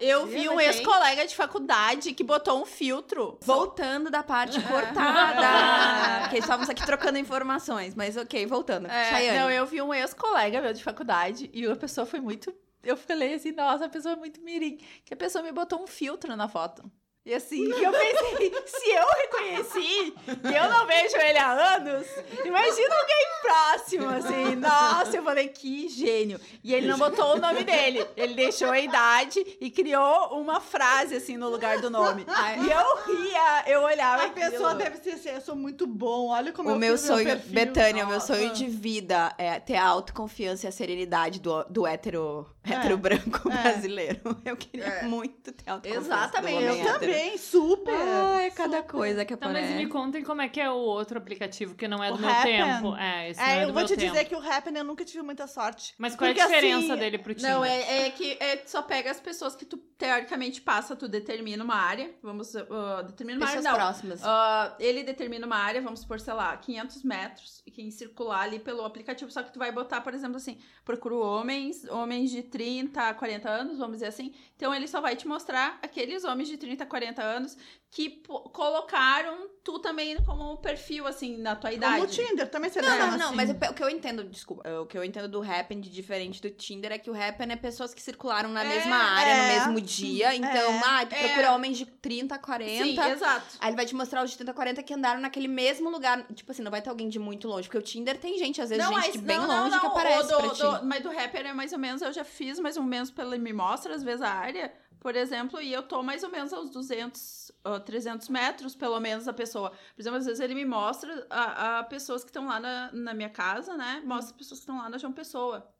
[0.00, 3.38] Eu vi um ex-colega de faculdade que botou um filtro.
[3.42, 6.20] Voltando da parte cortada.
[6.24, 8.86] porque estávamos aqui trocando informações, mas ok, voltando.
[8.86, 9.38] É, Chayane.
[9.38, 12.54] não, eu vi um ex-colega meu de faculdade e a pessoa foi muito.
[12.82, 14.78] Eu falei assim, nossa, a pessoa é muito mirim.
[15.04, 16.90] Que a pessoa me botou um filtro na foto.
[17.26, 20.14] E assim, que eu pensei, se eu reconheci
[20.50, 22.06] e eu não vejo ele há anos,
[22.44, 24.56] imagina alguém próximo, assim.
[24.56, 26.38] Nossa, eu falei, que gênio.
[26.62, 28.06] E ele não botou o nome dele.
[28.16, 32.26] Ele deixou a idade e criou uma frase, assim, no lugar do nome.
[32.58, 34.74] E eu ria, eu olhava A pessoa aquilo.
[34.84, 37.40] deve ser assim, eu sou muito bom, olha como O eu meu sonho.
[37.46, 41.86] Betânia, o meu sonho de vida é ter a autoconfiança e a serenidade do, do
[41.86, 43.62] hétero, hétero branco É.
[43.62, 44.20] brasileiro.
[44.44, 45.02] Eu queria É.
[45.04, 46.06] muito ter a autoconfiança.
[46.06, 46.52] Exatamente.
[46.52, 46.92] do homem Eu hétero.
[47.00, 47.94] também, super.
[47.94, 48.90] Ai, é cada super.
[48.90, 49.74] coisa que Tá, mas aparece.
[49.84, 52.30] me contem como é que é o outro aplicativo que não é O do meu
[52.30, 52.64] Happen.
[52.64, 52.96] tempo.
[52.96, 54.12] É, esse não é É, do eu vou meu te tempo.
[54.12, 55.94] dizer que o Happen eu nunca tive muita sorte.
[55.98, 57.50] Mas qual é a diferença assim, dele pro Tinder?
[57.52, 61.08] Não, é, é que é, tu só pega as pessoas que tu teoricamente passa, tu
[61.08, 62.14] determina uma área.
[62.22, 63.84] Vamos, uh, determina uma Pessoas área, não.
[63.86, 64.20] próximas.
[64.24, 68.58] Ah, ele determina uma área, vamos por, sei lá, 500 metros, e quem circular ali
[68.58, 73.08] pelo aplicativo, só que tu vai botar, por exemplo, assim, procuro homens, homens de 30
[73.08, 74.34] a 40 anos, vamos dizer assim.
[74.56, 77.56] Então ele só vai te mostrar aqueles homens de 30 a 40 anos
[77.90, 81.94] que colocaram tu também como perfil, assim, na tua idade.
[81.94, 83.36] Como o Tinder, também você Não, não, não, assim.
[83.36, 86.42] mas o, o que eu entendo, desculpa, o que eu entendo do Happen de diferente
[86.42, 89.42] do Tinder é que o Happen é pessoas que circularam na É, mesma área, é.
[89.66, 90.34] no mesmo dia.
[90.34, 91.22] Então, É, ah, tu é.
[91.28, 92.84] procura homens de 30 a 40.
[92.84, 93.46] Sim, exato.
[93.60, 96.26] Aí ele vai te mostrar os de 30 a 40 que andaram naquele mesmo lugar.
[96.34, 97.68] Tipo assim, não vai ter alguém de muito longe.
[97.68, 99.86] Porque o Tinder tem gente, às vezes, gente mas- de bem não, não, longe que
[99.86, 100.62] não, aparece o pra do, ti.
[100.62, 103.38] do- mas do rapper é mais ou menos, eu já fiz mais ou menos pela
[103.38, 104.72] me mostra, às vezes, a área,
[105.04, 109.28] por exemplo, e eu tô mais ou menos aos 200, ó, 300 metros, pelo menos,
[109.28, 109.68] a pessoa.
[109.70, 113.12] Por exemplo, às vezes ele me mostra a, a pessoas que estão lá na, na
[113.12, 114.02] minha casa, né?
[114.06, 115.70] Mostra pessoas que estão lá na João Pessoa.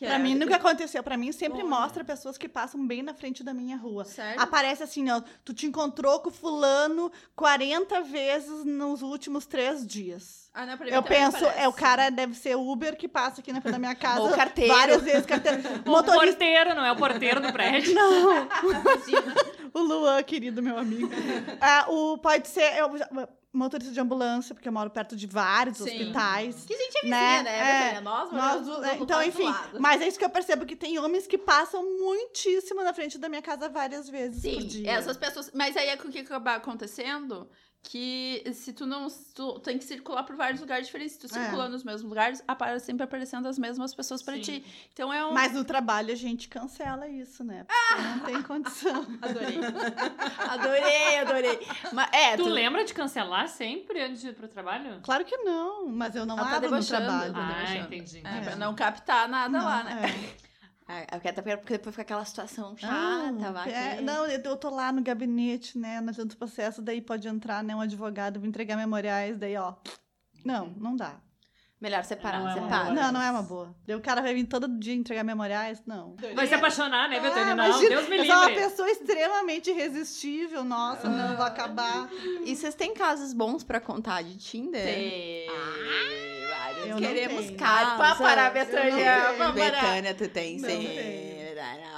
[0.00, 1.02] Que Pra é- mim nunca aconteceu.
[1.02, 4.02] Pra mim sempre mostra pessoas que passam bem na frente da minha rua.
[4.06, 4.40] Sério?
[4.40, 5.20] Aparece assim, ó.
[5.44, 10.48] Tu te encontrou com fulano 40 vezes nos últimos três dias.
[10.54, 13.52] Ah, não, pra mim Eu penso, é o cara deve ser Uber que passa aqui
[13.52, 14.22] na frente da minha casa.
[14.22, 14.72] Ou carteiro.
[14.74, 15.58] Várias vezes carteiro.
[15.84, 16.26] O Motorista.
[16.26, 17.94] porteiro, não é o porteiro do prédio.
[17.94, 18.48] Não,
[19.74, 21.10] o Luan, querido meu amigo.
[21.60, 22.90] Ah, o, pode ser eu,
[23.52, 25.84] motorista de ambulância, porque eu moro perto de vários Sim.
[25.84, 26.64] hospitais.
[26.64, 27.42] Que gente é vizinha, Né?
[27.42, 27.58] né?
[27.58, 27.82] É.
[27.82, 28.00] Betânia?
[28.02, 31.26] Nós, Nós, do- é, então, enfim, mas é isso que eu percebo que tem homens
[31.26, 34.90] que passam muitíssimo na frente da minha casa várias vezes por Sim, dia.
[34.92, 35.50] essas pessoas.
[35.52, 37.48] Mas aí é o que acaba acontecendo?
[37.82, 39.08] Que se tu não.
[39.34, 41.14] Tu tem que circular por vários lugares diferentes.
[41.14, 41.42] Se tu É.
[41.44, 44.40] circula nos mesmos lugares, apare, sempre aparecendo as mesmas pessoas pra Sim.
[44.42, 44.64] ti.
[44.92, 45.32] Então é um.
[45.32, 47.64] Mas no trabalho a gente cancela isso, né?
[47.66, 49.06] Porque não tem condição.
[49.22, 49.58] Adorei.
[50.48, 51.66] adorei, adorei.
[51.92, 55.00] Mas, é, Tu lembra de cancelar sempre antes de ir pro trabalho?
[55.02, 57.06] Claro que não, mas eu não Ela tá abro no debochando.
[57.06, 57.32] trabalho.
[57.32, 57.94] Tá Ah, debochando.
[57.94, 58.22] entendi.
[58.24, 60.02] É, pra não captar nada Não, lá, né?
[60.04, 60.49] é.
[60.90, 63.70] É, eu quero até porque depois fica aquela situação chata, Não, vai.
[63.72, 67.28] é, que- não, eu eu tô lá no gabinete, né, no tanto processo, daí pode
[67.28, 69.74] entrar, né, um advogado, vou entregar memoriais, daí, ó,
[70.44, 71.20] não, não dá.
[71.80, 72.84] Melhor separar, Não é uma separa.
[72.84, 72.94] boa.
[72.94, 73.74] Não, não é uma boa.
[73.86, 76.14] Daí o cara vai vir todo dia entregar memoriais, não.
[76.34, 77.52] Vai se apaixonar, né, Betânia?
[77.52, 78.62] Ah, não, imagina, Deus me eu sou uma livre.
[78.64, 82.06] pessoa extremamente irresistível, nossa, não, vou acabar.
[82.44, 84.84] E vocês têm casos bons pra contar de Tinder?
[84.84, 85.39] Tem.
[86.90, 87.96] Eu Queremos casos.
[87.98, 89.32] Pá, parar, Eu Betânia.
[89.38, 89.54] Vamos.
[89.54, 91.40] Betânia, tu tem Não sim.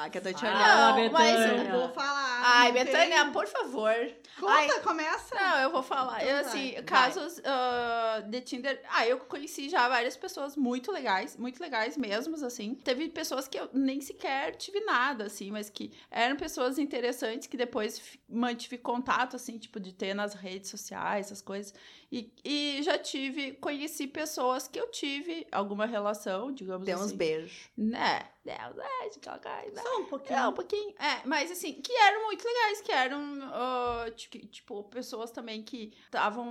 [0.03, 1.05] Não, que eu tô te Ah, olhando.
[1.05, 1.69] Não, mas-.
[1.69, 2.43] Eu vou falar.
[2.45, 3.33] Ai, Betânia, tem.
[3.33, 3.95] por favor.
[4.39, 4.81] Conta, Ai.
[4.81, 5.35] começa.
[5.35, 6.23] Não, eu vou falar.
[6.23, 6.83] Então eu, assim, vai.
[6.83, 8.81] casos ah, de Tinder.
[8.91, 12.75] Ah, eu conheci já várias pessoas muito legais, muito legais mesmo, assim.
[12.75, 17.57] Teve pessoas que eu nem sequer tive nada, assim, mas que eram pessoas interessantes que
[17.57, 21.73] depois mantive contato, assim, tipo, de ter nas redes sociais, essas coisas.
[22.13, 27.17] E, e já tive, conheci pessoas que eu tive alguma relação, digamos Deu uns assim.
[27.17, 27.71] beijos.
[27.75, 28.21] Né?
[28.45, 29.83] Deus, é, de qualquer coisa.
[29.83, 30.39] Só um pouquinho.
[30.39, 30.95] É, um pouquinho.
[30.99, 33.23] É, mas assim, que eram muito legais, que eram,
[34.17, 36.45] ti- tipo, pessoas também que estavam.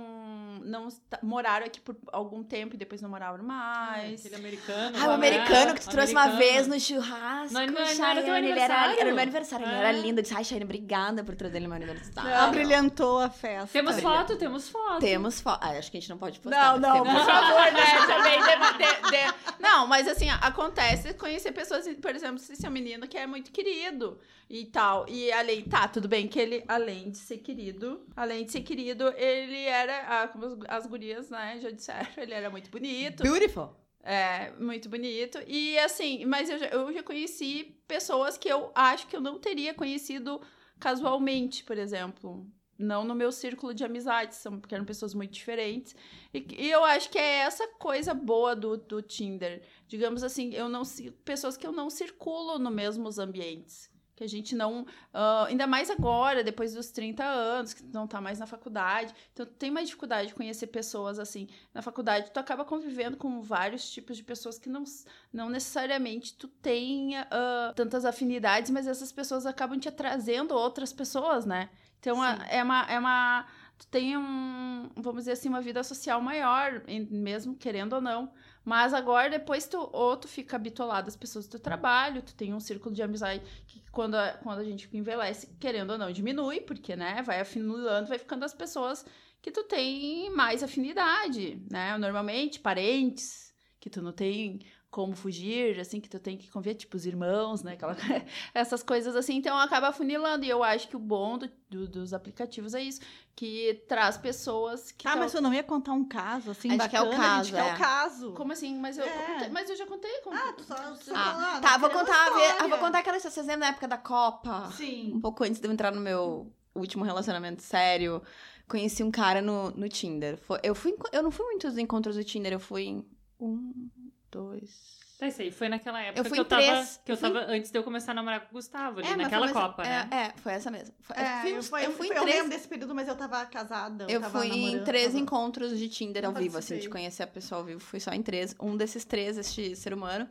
[0.64, 0.88] não
[1.22, 4.20] moraram aqui por algum tempo e depois não moraram mais.
[4.20, 4.96] Aquele americano.
[4.98, 5.74] Ah, o lá, americano né?
[5.74, 7.52] que tu trouxe uma vez no churrasco.
[7.54, 9.00] Não, não, não era Chayane, ele era, aniversário?
[9.00, 9.78] era meu aniversário, ele Ah.
[9.78, 10.18] era lindo.
[10.18, 12.34] Eu disse, ai, Chayane, obrigada por trazer ele no meu aniversário.
[12.34, 13.68] Abrilhantou a festa.
[13.70, 14.98] Temos foto, temos foto.
[15.00, 15.51] Temos foto.
[15.60, 16.78] Ah, acho que a gente não pode postar.
[16.78, 18.06] Não, não, por favor, né?
[18.06, 22.68] Também de- de- de- Não, mas assim, acontece conhecer pessoas, por exemplo, se esse é
[22.68, 25.06] um menino que é muito querido e tal.
[25.08, 29.08] E além, tá, tudo bem que ele, além de ser querido, além de ser querido,
[29.16, 33.22] ele era, ah, como as, as gurias, né, já disseram, ele era muito bonito.
[33.22, 33.70] Beautiful.
[34.04, 35.38] É, muito bonito.
[35.46, 39.38] E assim, mas eu já, eu já conheci pessoas que eu acho que eu não
[39.38, 40.40] teria conhecido
[40.80, 42.44] casualmente, por exemplo.
[42.78, 45.94] Não no meu círculo de amizades, são, porque eram pessoas muito diferentes.
[46.32, 49.62] E, e eu acho que é essa coisa boa do, do Tinder.
[49.86, 50.82] Digamos assim, eu não
[51.24, 53.92] pessoas que eu não circulo nos mesmos ambientes.
[54.14, 54.86] Que a gente não.
[55.12, 59.14] ah, ainda mais agora, depois dos 30 anos, que não tá mais na faculdade.
[59.32, 63.40] Então, tu tem mais dificuldade de conhecer pessoas assim na faculdade tu acaba convivendo com
[63.40, 64.84] vários tipos de pessoas que não,
[65.32, 71.46] não necessariamente tu tenha ah, tantas afinidades, mas essas pessoas acabam te trazendo outras pessoas,
[71.46, 71.70] né?
[72.02, 73.46] Então a- é uma é uma
[73.78, 78.32] tu tem um, vamos dizer assim, uma vida social maior, mesmo querendo ou não.
[78.64, 82.52] Mas agora depois tu ou tu fica habituado às pessoas do teu trabalho, tu tem
[82.52, 86.60] um círculo de amizade que quando a, quando a gente envelhece, querendo ou não, diminui,
[86.60, 89.04] porque né, vai afinulando, vai ficando as pessoas
[89.40, 91.96] que tu tem mais afinidade, né?
[91.98, 94.60] Normalmente, parentes, que tu não tem
[94.92, 97.72] como fugir, assim, que tu tem que conviver, tipo, os irmãos, né?
[97.72, 97.96] Aquela...
[98.52, 100.44] Essas coisas assim, então acaba afunilando.
[100.44, 103.00] E eu acho que o bom do- do- dos aplicativos é isso,
[103.34, 105.08] que traz pessoas que.
[105.08, 107.24] Ah, tal- mas tu não ia contar um caso, assim, A gente quer o bacana?
[107.24, 107.74] a caso, gente quer é.
[107.74, 108.32] o caso.
[108.34, 108.78] Como assim?
[108.78, 109.08] Mas eu, É.
[109.34, 110.30] contei- mas eu já contei com.
[110.30, 110.76] Ah, tu só...
[110.96, 112.56] só Ah, falar, tá, vou contar, a ve- história.
[112.64, 113.34] ah, vou contar aquela história.
[113.34, 114.70] Vocês lembram na época da Copa?
[114.76, 115.12] Sim.
[115.14, 118.22] Um pouco antes de eu entrar no meu último relacionamento sério,
[118.68, 120.36] conheci um cara no, no Tinder.
[120.36, 123.06] Foi- eu, fui, eu não fui em muitos encontros do Tinder, eu fui em
[123.40, 123.88] um,
[124.32, 125.02] dois.
[125.18, 126.62] Tá, isso aí foi naquela época Eu fui que eu tava.
[126.62, 127.00] três.
[127.04, 129.06] Que eu Eu fui tava antes de eu começar a namorar com o Gustavo, ali,
[129.08, 130.08] É, naquela essa- Copa, é, né?
[130.10, 130.92] É, foi essa mesmo.
[131.00, 132.36] Foi- É, eu fui, eu, fui em eu três.
[132.36, 134.06] lembro desse período, mas eu tava casada.
[134.08, 137.26] Eu tava fui em três tava- encontros de Tinder ao vivo, assim, de conhecer a
[137.28, 137.78] pessoa ao vivo.
[137.78, 138.56] Fui só em três.
[138.60, 140.28] Um desses três, este ser humano.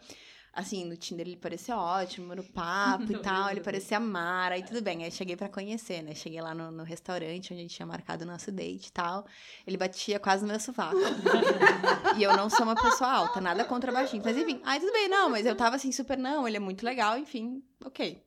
[0.53, 3.49] Assim, no Tinder ele parecia ótimo, no papo e tal.
[3.49, 5.03] Ele parecia amar, aí tudo bem.
[5.03, 6.13] Aí cheguei pra conhecer, né?
[6.13, 9.25] Cheguei lá no, no restaurante onde a gente tinha marcado o nosso date e tal.
[9.65, 10.97] Ele batia quase no meu sovaco.
[12.17, 14.21] e eu não sou uma pessoa alta, nada contra baixinho.
[14.25, 16.85] Mas enfim, aí tudo bem, não, mas eu tava assim, super não, ele é muito
[16.85, 18.21] legal, enfim, ok.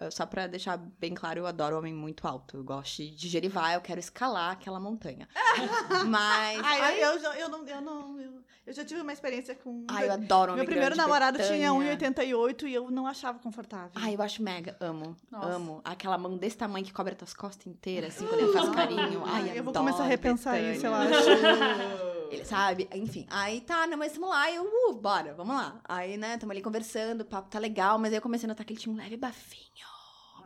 [0.00, 2.56] Uh, Só pra deixar bem claro, eu adoro homem muito alto.
[2.56, 5.28] Eu gosto de gerivar, eu quero escalar aquela montanha.
[6.08, 6.60] Mas.
[6.64, 8.32] Aí- eu, eu, eu não, eu não, eu,
[8.66, 9.84] Eu já tive uma experiência com.
[9.88, 11.98] Ai, eu adoro homem Meu primeiro namorado tinha Betânia.
[11.98, 13.90] 1,88 e eu não achava confortável.
[13.94, 14.74] Ai, eu acho mega.
[14.80, 15.14] Amo.
[15.30, 15.48] Nossa.
[15.48, 15.80] Amo.
[15.84, 19.22] Aquela mão desse tamanho que cobre as tuas costas inteiras, assim, quando ele faz carinho.
[19.26, 20.76] Ai, eu vou adoro começar a repensar Betânia.
[20.76, 21.10] isso, eu acho.
[22.30, 23.26] Ele sabe, enfim.
[23.28, 25.80] Aí tá, não, mas tamo lá, eu, uh, bora, vamos lá.
[25.84, 28.64] Aí, né, tamo ali conversando, o papo tá legal, mas aí eu comecei a notar
[28.64, 29.90] que ele tinha um leve bafinho.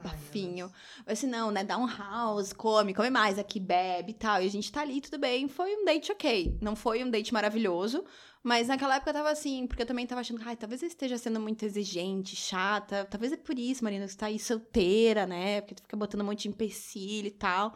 [0.02, 0.70] Bafinho.
[1.06, 1.64] Eu assim, não, né?
[1.64, 4.42] Dá um house, come, come mais aqui, bebe e tal.
[4.42, 5.48] E a gente tá ali, tudo bem.
[5.48, 6.58] Foi um date ok.
[6.60, 8.04] Não foi um date maravilhoso.
[8.42, 11.16] Mas naquela época eu tava assim, porque eu também tava achando, ai, talvez eu esteja
[11.16, 13.06] sendo muito exigente, chata.
[13.06, 15.62] Talvez é por isso, Marina, que você tá aí solteira, né?
[15.62, 17.74] Porque tu fica botando um monte de empecilho e tal.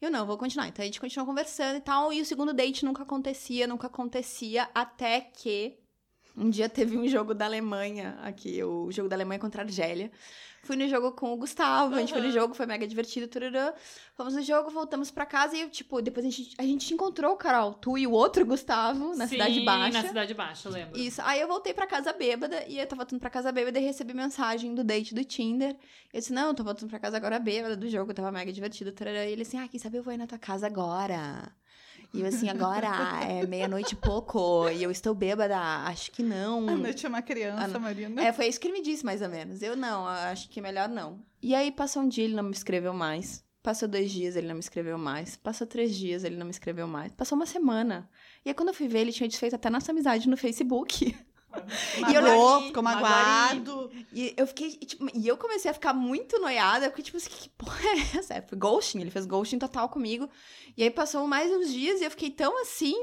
[0.00, 0.68] Eu não, vou continuar.
[0.68, 2.12] Então a gente continuou conversando e tal.
[2.12, 5.76] E o segundo date nunca acontecia, nunca acontecia, até que
[6.36, 10.10] um dia teve um jogo da Alemanha aqui, o jogo da Alemanha contra a Argélia.
[10.68, 13.72] Fui no jogo com o Gustavo, a gente foi no jogo, foi mega divertido, tururã.
[14.14, 17.34] Fomos no jogo, voltamos pra casa e, tipo, depois a gente, a gente te encontrou,
[17.36, 20.02] Carol, tu e o outro Gustavo, na Sim, Cidade Baixa.
[20.02, 21.00] na Cidade Baixa, eu lembro.
[21.00, 21.22] Isso.
[21.24, 24.12] Aí eu voltei pra casa bêbada e eu tava voltando pra casa bêbada e recebi
[24.12, 25.74] mensagem do date do Tinder.
[26.12, 28.92] Eu disse, não, tô voltando pra casa agora bêbada do jogo, tava mega divertido.
[28.92, 29.24] tarará.
[29.24, 31.50] E ele assim, ah, quem sabe eu vou ir na tua casa agora.
[32.12, 32.88] E eu assim, agora
[33.22, 36.68] é meia-noite e pouco, e eu estou bêbada, acho que não.
[36.68, 37.78] A noite é uma criança, Ah.
[37.78, 38.22] Marina.
[38.22, 39.60] É, foi isso que ele me disse, mais ou menos.
[39.62, 41.20] Eu não, acho que melhor não.
[41.42, 43.44] E aí passou um dia, ele não me escreveu mais.
[43.62, 45.36] Passou dois dias, ele não me escreveu mais.
[45.36, 47.12] Passou três dias, ele não me escreveu mais.
[47.12, 48.08] Passou uma semana.
[48.44, 51.14] E aí, quando eu fui ver, ele tinha desfeito até nossa amizade no Facebook.
[52.00, 53.90] Magoou, e ficou magoado.
[54.12, 57.30] E eu fiquei, e, tipo, e eu comecei a ficar muito noiada, porque, tipo assim,
[57.30, 58.34] que porra é essa?
[58.34, 60.28] É, foi ghosting, ele fez ghosting total comigo.
[60.76, 62.94] E aí passou mais uns dias e eu fiquei tão assim,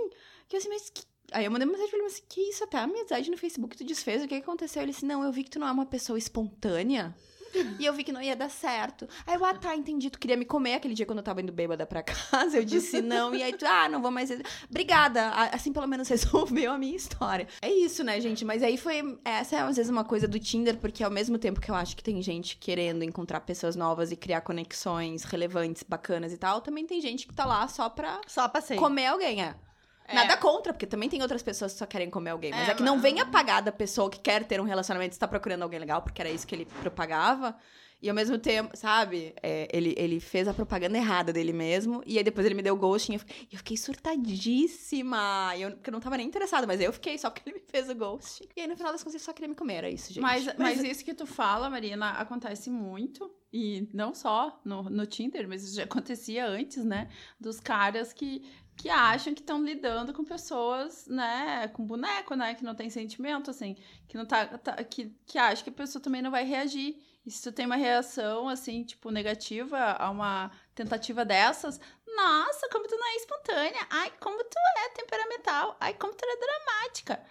[0.47, 1.03] que eu assim, mas que...
[1.31, 2.63] Aí eu mandei uma mensagem pra ele, mas que isso?
[2.63, 4.83] Até a amizade no Facebook tu desfez, o que aconteceu?
[4.83, 7.15] Ele disse, não, eu vi que tu não é uma pessoa espontânea.
[7.79, 9.07] E eu vi que não ia dar certo.
[9.25, 10.09] Aí eu, ah, tá, entendi.
[10.09, 12.57] Tu queria me comer aquele dia quando eu tava indo bêbada pra casa.
[12.57, 13.33] Eu disse não.
[13.35, 14.29] E aí tu, ah, não vou mais.
[14.69, 15.29] Obrigada.
[15.51, 17.47] Assim pelo menos resolveu a minha história.
[17.61, 18.45] É isso, né, gente?
[18.45, 19.17] Mas aí foi.
[19.23, 21.95] Essa é às vezes uma coisa do Tinder, porque ao mesmo tempo que eu acho
[21.95, 26.85] que tem gente querendo encontrar pessoas novas e criar conexões relevantes, bacanas e tal, também
[26.85, 28.77] tem gente que tá lá só pra Só passei.
[28.77, 29.55] comer alguém, é.
[30.13, 32.51] Nada contra, porque também tem outras pessoas que só querem comer alguém.
[32.51, 35.13] Mas É, é, que não mas- vem apagar da pessoa que quer ter um relacionamento
[35.13, 37.55] e está procurando alguém legal, porque era isso que ele propagava.
[38.01, 39.33] E ao mesmo tempo, sabe?
[39.41, 42.03] é, ele, ele fez a propaganda errada dele mesmo.
[42.05, 43.13] E aí depois ele me deu ghosting.
[43.13, 45.53] E eu, fiquei- eu fiquei surtadíssima.
[45.55, 47.63] E eu, porque eu não tava nem interessada, mas eu fiquei só porque ele me
[47.67, 48.47] fez o ghosting.
[48.55, 49.75] E aí no final das contas ele só queria me comer.
[49.75, 50.21] Era isso, gente.
[50.21, 53.31] Mas, mas isso que tu fala, Marina, acontece muito.
[53.51, 57.07] E não só no, no Tinder, mas isso já acontecia antes, né?
[57.39, 58.43] Dos caras que,
[58.77, 61.67] que acham que estão lidando com pessoas, né?
[61.69, 62.53] Com boneco, né?
[62.55, 63.75] Que não tem sentimento, assim.
[64.07, 64.45] Que não tá.
[64.57, 67.01] tá- que, que acha que a pessoa também não vai reagir.
[67.25, 71.79] E se tu tem uma reação, assim, tipo, negativa a uma tentativa dessas,
[72.15, 73.87] nossa, como tu não é espontânea.
[73.89, 75.75] Ai, como tu é temperamental.
[75.79, 77.23] Ai, como tu é dramática.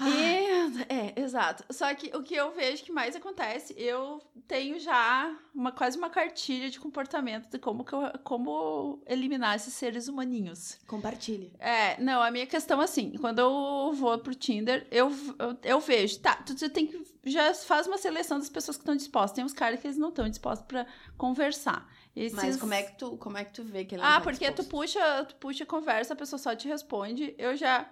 [0.00, 1.64] E- é, exato.
[1.70, 6.10] Só que o que eu vejo que mais acontece, eu tenho já uma quase uma
[6.10, 10.78] cartilha de comportamento de como, que eu, como eliminar esses seres humaninhos.
[10.86, 11.52] Compartilhe.
[11.58, 16.18] É, não, a minha questão assim, quando eu vou pro Tinder, eu, eu, eu vejo,
[16.20, 19.32] tá, tu, tu tem que já faz uma seleção das pessoas que estão dispostas.
[19.36, 21.88] Tem uns caras que eles não estão dispostos pra conversar.
[22.14, 22.34] Esses...
[22.36, 24.20] Mas como é, que tu, como é que tu vê que ele não Ah, tá
[24.20, 27.34] porque tu puxa, tu puxa a conversa, a pessoa só te responde.
[27.38, 27.88] Eu já,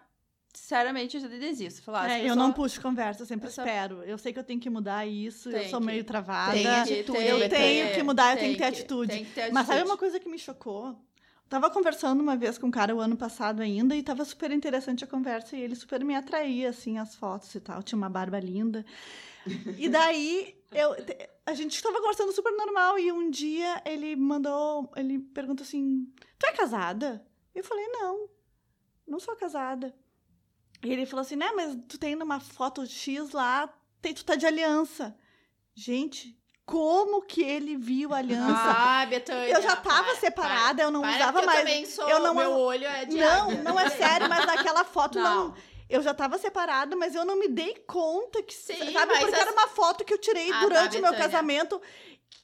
[0.52, 1.82] sinceramente, eu já desisto.
[1.82, 4.02] Falar, É, "Ah, essa eu pessoa- não puxo conversa, eu sempre Eu só- espero.
[4.04, 6.52] Eu sei que eu tenho que mudar isso, eu Tem sou que- meio travada.
[6.52, 7.48] Tem atitude, eu Betânia.
[7.48, 9.12] tenho que mudar, eu tenho que ter atitude.
[9.12, 9.90] tem que ter Mas sabe atitude.
[9.90, 10.96] uma coisa que me chocou?
[11.48, 15.04] Tava conversando uma vez com um cara o ano passado ainda e tava super interessante
[15.04, 17.82] a conversa e ele super me atraía, assim, as fotos e tal.
[17.82, 18.84] Tinha uma barba linda.
[19.76, 20.96] E daí, eu,
[21.44, 26.06] a gente tava conversando super normal e um dia ele mandou, ele perguntou assim,
[26.38, 27.22] tu é casada?
[27.54, 28.28] Eu falei, não,
[29.06, 29.94] não sou casada.
[30.84, 33.68] E ele falou assim, né, mas tu tem numa foto X lá,
[34.00, 35.16] tem, tu tá de aliança.
[35.74, 38.52] Gente, como que ele viu a aliança?
[38.54, 39.48] Ah, Betânia.
[39.54, 41.58] Eu já tava para, separada, eu não para, usava porque mais.
[41.60, 43.62] Eu também sou, eu não- meu olho é de Não, águia.
[43.62, 45.48] não é sério, mas naquela foto não.
[45.48, 45.54] Não.
[45.88, 48.54] Eu já tava separada, mas eu não me dei conta que.
[48.54, 51.14] Sim, sabe, porque as- era uma foto que eu tirei Ah, tá, durante o meu
[51.14, 51.80] casamento.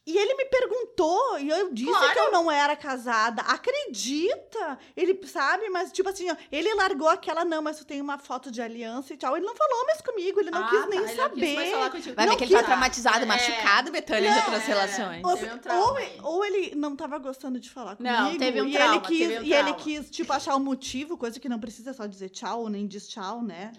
[0.07, 2.12] E ele me perguntou, e eu disse Claro.
[2.14, 3.42] que eu não era casada.
[3.42, 4.79] Acredita?
[4.96, 8.51] Ele sabe, mas tipo assim, ó, ele largou aquela, não, mas tu tem uma foto
[8.51, 9.37] de aliança e tal.
[9.37, 11.55] Ele não falou mais comigo, ele não Ah, quis tá, nem ele não quis saber.
[11.57, 12.16] mais falar contigo.
[12.16, 13.27] Vai Não ver que ele tá quis- traumatizado, É.
[13.27, 14.66] machucado, Betânia, de Não, outras é.
[14.66, 15.22] relações.
[15.24, 18.14] Ou, um trauma ou, ele não tava gostando de falar comigo.
[18.14, 20.61] Não, teve um e trauma, ele quis, teve um E ele quis, tipo, achar o
[20.61, 23.72] motivo, coisa que não precisa só dizer tchau, nem diz tchau, né?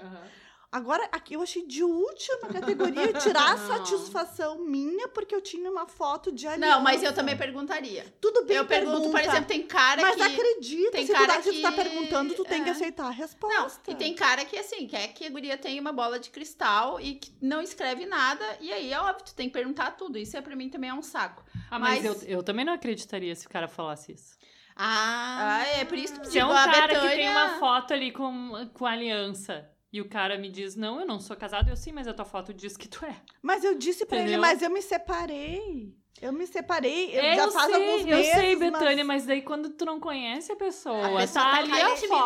[0.72, 3.68] Agora, aqui eu achei de última categoria tirar a Não.
[3.68, 6.76] satisfação minha porque eu tinha uma foto de aliança.
[6.76, 8.06] Não, mas eu também perguntaria.
[8.22, 10.22] Tudo bem, eu pergunto, por pergunta, exemplo, tem cara Mas que.
[10.22, 12.72] acredita, tem se, tu, cara dá- se tu tá que- perguntando, tu tem que é.
[12.72, 13.90] aceitar a Não, resposta.
[13.92, 17.16] e tem cara que, assim, quer que a guria tenha uma bola de cristal e
[17.16, 20.20] que não escreve nada, e aí é óbvio, tu tem que perguntar tudo.
[20.20, 21.44] Isso é, pra mim também é um saco.
[21.72, 24.38] Ah, mas, Mas- eu, eu também não acreditaria se o cara falasse isso.
[24.76, 27.92] Ah, Ah, é por isso que Se é um cara que Betânia- tem uma foto
[27.94, 31.76] ali com, com aliança e o cara me diz, não, eu não sou casado, eu
[31.76, 33.16] sim, mas a tua foto diz que tu é.
[33.42, 35.96] Mas eu disse pra ele, mas eu me separei.
[36.22, 38.34] Eu me separei, eu É, já eu faz sei, alguns eu meses.
[38.34, 39.26] sei, Betânia, mas...
[39.26, 42.24] daí quando tu não conhece a pessoa, A pessoa tá tá ali a foto.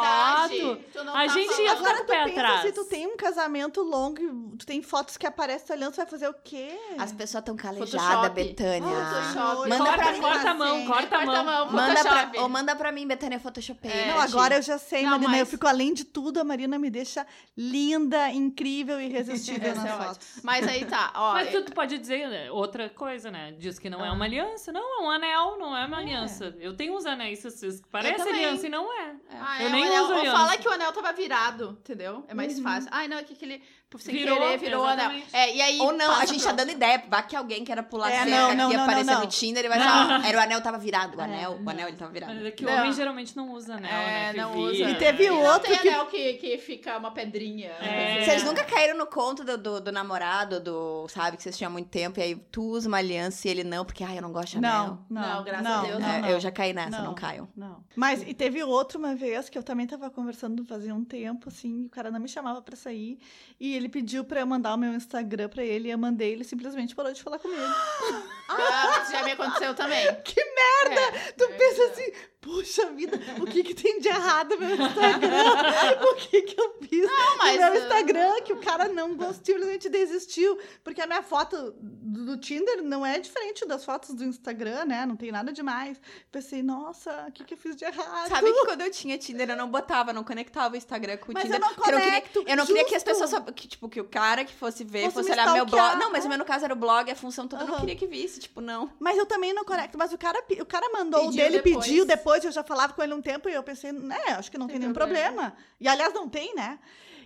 [1.09, 2.61] A tá gente ia ficar Agora com o tu pé pensa, atrás.
[2.61, 5.97] se tu tem um casamento longo e tu tem fotos que aparecem tu aliança, tu
[5.97, 6.71] vai fazer o quê?
[6.97, 8.29] As pessoas tão calejadas, Photoshop.
[8.35, 8.81] Betânia.
[8.89, 9.69] Photoshop.
[9.69, 10.19] Manda corta, pra mim.
[10.21, 11.45] corta a mão, corta a mão.
[11.45, 12.31] mão, Manda Photoshop.
[12.31, 13.91] pra, ou manda pra mim, Betânia Photoshopei.
[13.91, 15.33] É, Não, agora eu já sei, Não, Marina.
[15.37, 17.25] Eu mas- fico além de tudo, a Marina me deixa
[17.55, 20.19] linda, incrível e irresistível nas é fotos.
[20.43, 21.33] Mas aí tá, ó.
[21.33, 23.53] Mas tu, tu pode dizer outra coisa, né?
[23.57, 24.71] Diz que não é uma aliança.
[24.71, 26.55] Não, é um anel, não é uma aliança.
[26.59, 29.15] Eu tenho uns anéis, esses- parece aliança e não é.
[29.31, 32.25] Ah, Eu é, nem anel, uso ou fala que o anel tava virado, entendeu?
[32.27, 32.63] É mais Uhum.
[32.63, 32.89] fácil.
[32.91, 33.61] Ai, não, é que aquele.
[33.93, 35.11] Por Sem Virou, querer, virou o anel.
[35.31, 35.79] É, e aí.
[35.79, 36.45] Ou não, a gente pronto.
[36.45, 37.03] tá dando ideia.
[37.07, 39.27] Vai que alguém queira pular É, cerca não, não, aqui e não, aparecer não, no.
[39.27, 41.15] Tinder e vai falar, ó, era o anel tava virado.
[41.15, 42.47] O É, anel, o anel ele tava virado.
[42.47, 42.73] É que Não.
[42.73, 44.31] homem geralmente não usa anel, É, né?
[44.33, 44.63] Que não vira.
[44.87, 44.89] usa.
[44.89, 47.69] E teve E não outro tem que- anel que, que fica uma pedrinha.
[47.73, 48.25] É.
[48.25, 51.71] Vocês nunca caíram no conto do, do, do namorado, do, sabe, que vocês tinham há
[51.71, 54.31] muito tempo, e aí tu usa uma aliança e ele não, porque, ai, eu não
[54.31, 54.99] gosto de anel.
[55.09, 56.29] Não, não, Não, graças não, a Deus, não, É, não.
[56.29, 57.13] eu já caí nessa, não, Não.
[57.15, 57.47] caio.
[57.55, 57.83] Não.
[57.95, 61.83] Mas e teve outro uma vez que eu também tava conversando fazia um tempo, assim,
[61.83, 63.19] e o cara não me chamava pra sair.
[63.59, 66.43] E ele pediu pra eu mandar o meu Instagram pra ele, e eu mandei, ele
[66.43, 67.61] simplesmente parou de falar comigo.
[68.57, 70.03] Ah, isso já me aconteceu também.
[70.23, 71.17] Que merda!
[71.17, 72.01] É, Tu é pensa verdade.
[72.01, 75.29] assim, puxa vida, o que que tem de errado no meu Instagram?
[76.11, 77.55] o que que eu fiz Não, mas.
[77.59, 80.57] no meu uh, Instagram que o cara não gostou, simplesmente desistiu?
[80.83, 85.05] Porque a minha foto do, Tinder não é diferente das fotos do Instagram, né?
[85.05, 85.99] Não tem nada demais.
[86.31, 88.27] Pensei, nossa, o que que eu fiz de errado?
[88.29, 91.33] Sabe que quando eu tinha Tinder, eu não botava, não conectava o Instagram com o
[91.33, 91.57] Mas Tinder.
[91.57, 94.01] eu não porque eu queria, conecto, eu não queria que as pessoas que tipo que
[94.01, 95.97] o cara que fosse ver, Fosse fosse, me olhar meu blog.
[95.97, 97.95] Não, mas o meu no caso era o blog, a função toda, eu não queria
[97.95, 98.91] que visse, tipo, não.
[98.99, 99.97] Mas eu também não conecto.
[99.97, 101.85] Mas o cara, o cara mandou o Pediu dele, depois.
[101.85, 104.57] pediu depois, eu já falava com ele um tempo e eu pensei, né, acho que
[104.57, 105.31] não tem, Tem nenhum problema.
[105.31, 105.57] problema.
[105.79, 106.79] E aliás, não tem, né?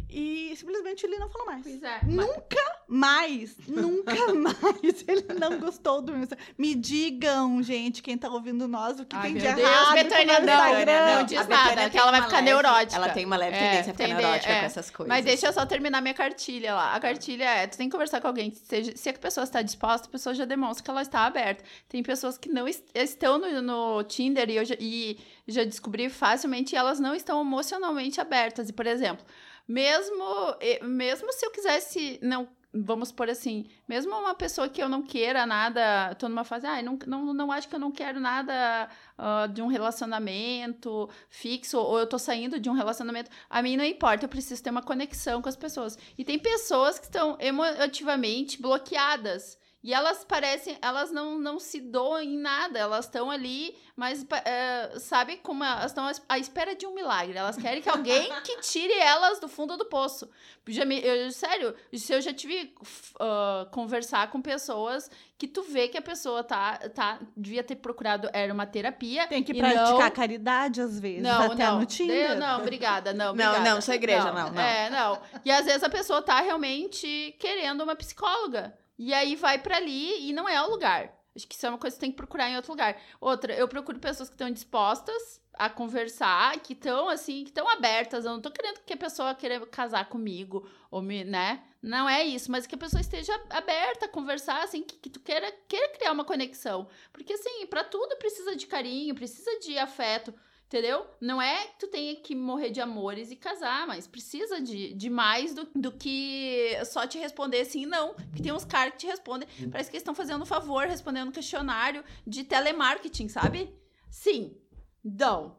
[0.09, 1.63] E simplesmente ele não falou mais.
[1.63, 1.99] Pois é.
[2.05, 6.46] Nunca mais, nunca mais ele não gostou do meu Instagram.
[6.58, 9.94] Me digam, gente, quem tá ouvindo nós, o que Ai, tem meu de Deus, errado
[9.94, 11.06] Betânia, com o meu não, Instagram.
[11.14, 12.96] não A diz nada, que ela vai ficar leve- neurótica.
[12.96, 14.60] Ela tem uma leve É, tendência a ficar entender, neurótica é.
[14.60, 15.08] com essas coisas.
[15.16, 16.94] Mas deixa eu só terminar minha cartilha lá.
[16.96, 19.62] A cartilha é, tu tem que conversar com alguém, que seja, se a pessoa está
[19.62, 21.64] disposta, a pessoa já demonstra que ela está aberta.
[21.90, 25.18] Tem pessoas que não est- estão no, no Tinder e eu já, e
[25.48, 28.70] já descobri facilmente, elas não estão emocionalmente abertas.
[28.70, 29.26] E, por exemplo,
[29.68, 30.24] mesmo,
[30.62, 35.01] e- mesmo se eu quisesse, não, vamos por assim, mesmo uma pessoa que eu não
[35.01, 38.89] queira nada, tô numa fase, ah, não, não, não acho que eu não quero nada
[39.18, 43.86] ah, de um relacionamento fixo, ou eu tô saindo de um relacionamento, a mim não
[43.86, 45.97] importa, eu preciso ter uma conexão com as pessoas.
[46.18, 49.57] E tem pessoas que estão emotivamente bloqueadas.
[49.88, 55.00] E elas parecem, elas não, não se doam em nada, elas estão ali, mas eh,
[55.00, 57.38] sabe como elas estão à es- à espera de um milagre.
[57.38, 60.30] Elas querem que alguém que tire elas do fundo do poço.
[60.68, 62.76] Já me, eu, sério, se eu já tive
[63.18, 68.30] ah, conversar com pessoas que tu vê que a pessoa tá, tá devia ter procurado
[68.34, 69.26] era uma terapia.
[69.28, 71.80] Tem que praticar não- caridade às vezes, não, até não.
[71.80, 72.32] no Tinder.
[72.32, 73.60] Eu- não, obrigada, não, Não, obrigada.
[73.76, 74.62] não, sou igreja, não, não.
[74.62, 75.22] É, não.
[75.46, 78.78] E às vezes a pessoa tá realmente querendo uma psicóloga.
[78.98, 81.14] E aí vai pra ali e não é o lugar.
[81.36, 83.00] Acho que isso é uma coisa que você tem que procurar em outro lugar.
[83.22, 88.26] Outra, eu procuro pessoas que estão dispostas a conversar, que estão assim, que estão abertas.
[88.26, 91.64] Eu não tô querendo que a pessoa queira casar comigo, ou me, né?
[91.82, 95.20] Não é isso, mas que a pessoa esteja aberta a conversar, assim, que, que tu
[95.20, 96.88] queira, queira criar uma conexão.
[97.14, 100.34] Porque, assim, pra tudo precisa de carinho, precisa de afeto.
[100.68, 101.07] Entendeu?
[101.22, 105.09] Não é que tu tenha que morrer de amores e casar, mas precisa de, de
[105.09, 108.13] mais do, do que só te responder sim e não.
[108.13, 111.30] Porque tem uns caras que te respondem, parece que eles estão fazendo um favor, respondendo
[111.30, 113.74] um questionário de telemarketing, sabe?
[114.09, 114.57] Sim.
[115.01, 115.57] Não.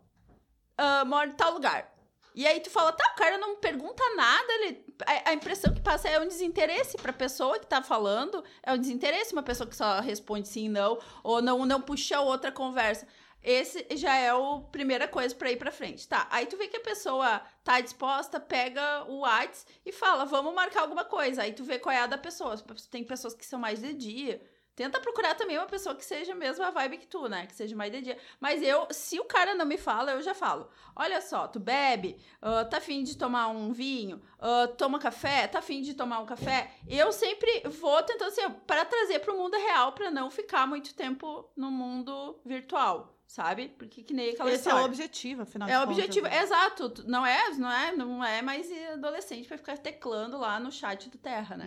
[0.76, 1.90] Ah, moro em tal lugar.
[2.34, 5.80] E aí tu fala, tá, o cara não pergunta nada, ele, a, a impressão que
[5.80, 9.74] passa é um desinteresse pra pessoa que tá falando, é um desinteresse, uma pessoa que
[9.74, 13.08] só responde sim e não, ou não, não puxa outra conversa.
[13.42, 16.06] Esse já é a primeira coisa pra ir pra frente.
[16.08, 20.54] Tá, aí tu vê que a pessoa tá disposta, pega o WhatsApp e fala, vamos
[20.54, 21.42] marcar alguma coisa.
[21.42, 22.56] Aí tu vê qual é a da pessoa.
[22.90, 24.40] Tem pessoas que são mais de dia,
[24.78, 27.48] Tenta procurar também uma pessoa que seja a vibe que tu, né?
[27.48, 28.16] Que seja mais de dia.
[28.38, 30.70] Mas eu, se o cara não me fala, eu já falo.
[30.94, 35.58] Olha só, tu bebe, uh, tá afim de tomar um vinho, uh, toma café, tá
[35.58, 36.70] afim de tomar um café.
[36.88, 41.50] Eu sempre vou tentando assim, para trazer pro mundo real, para não ficar muito tempo
[41.56, 43.68] no mundo virtual sabe?
[43.78, 44.78] Porque que nem aquela Esse história.
[44.78, 46.42] é o objetivo, afinal É de o objetivo, né?
[46.42, 47.04] exato.
[47.06, 51.18] Não é, não é, não é mais adolescente pra ficar teclando lá no chat do
[51.18, 51.66] Terra, né?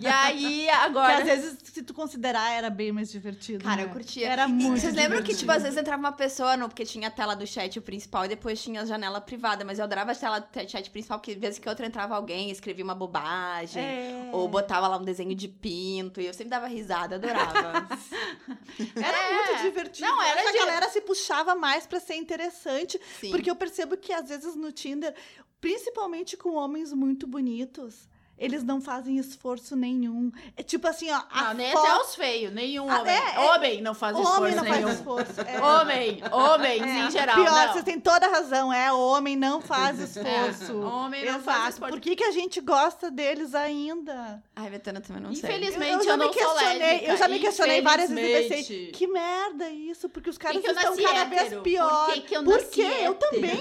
[0.00, 1.18] E aí, Que agora.
[1.18, 3.64] às vezes, se tu considerar, era bem mais divertido.
[3.64, 3.84] Cara, né?
[3.84, 4.28] eu curtia.
[4.28, 6.68] Era E muito Vocês lembram que, tipo, às vezes entrava uma pessoa no.
[6.68, 9.64] Porque tinha a tela do chat o principal e depois tinha a janela privada.
[9.64, 12.48] Mas eu adorava a tela do chat principal, que de vez que outra entrava alguém,
[12.50, 13.82] escrevia uma bobagem.
[13.82, 14.30] É.
[14.32, 16.20] Ou botava lá um desenho de pinto.
[16.20, 17.88] E eu sempre dava risada, adorava.
[18.96, 19.34] Era É.
[19.34, 20.08] muito divertido.
[20.08, 23.00] Não, era Essa de- galera se puxava mais pra ser interessante.
[23.20, 23.30] Sim.
[23.30, 25.14] Porque eu percebo que às vezes no Tinder,
[25.60, 28.08] principalmente com homens muito bonitos,
[28.44, 30.30] eles não fazem esforço nenhum.
[30.56, 31.22] É tipo assim, ó.
[31.34, 33.12] Não, nem foto- até os feios, nenhum Ah, homem.
[33.14, 33.38] é, é.
[33.40, 34.82] Homem não faz O esforço homem não nenhum.
[34.82, 35.40] faz esforço.
[35.40, 35.60] É.
[35.62, 36.98] Homem, homens É.
[37.06, 37.36] em geral.
[37.36, 37.72] Pior, não.
[37.72, 38.72] vocês têm toda a razão.
[38.72, 40.78] É, homem não faz esforço.
[40.80, 41.44] Homem não Exato.
[41.44, 41.92] faz esforço.
[41.94, 44.42] Por que, que a gente gosta deles ainda?
[44.56, 45.48] Ai, Betana também não sei.
[45.50, 47.12] Infelizmente, Eu- eu já me não sou questionei- lésbica.
[47.12, 48.86] eu já me questionei várias vezes e pensei.
[48.92, 51.62] Que merda isso, porque os caras que eu estão cada vez hétero?
[51.62, 52.06] pior.
[52.06, 52.86] Por que que eu Por quê?
[53.02, 53.60] Eu também.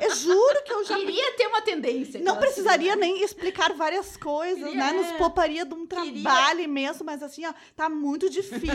[0.00, 2.20] Eu, eu juro que eu já Queria ter uma tendência.
[2.20, 4.92] não precisaria assim, nem explicar várias coisas, Queria- né?
[4.92, 5.12] Nos é.
[5.16, 8.68] pouparia de um Queria- trabalho imenso, mas assim, ó, tá muito difícil.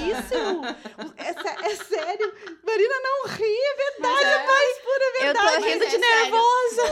[1.17, 2.33] é, é sério.
[2.65, 4.47] Marina, não ri, é verdade, Mas é, é.
[4.47, 5.55] mais pura Eu verdade.
[5.57, 6.83] tô rindo de é nervosa.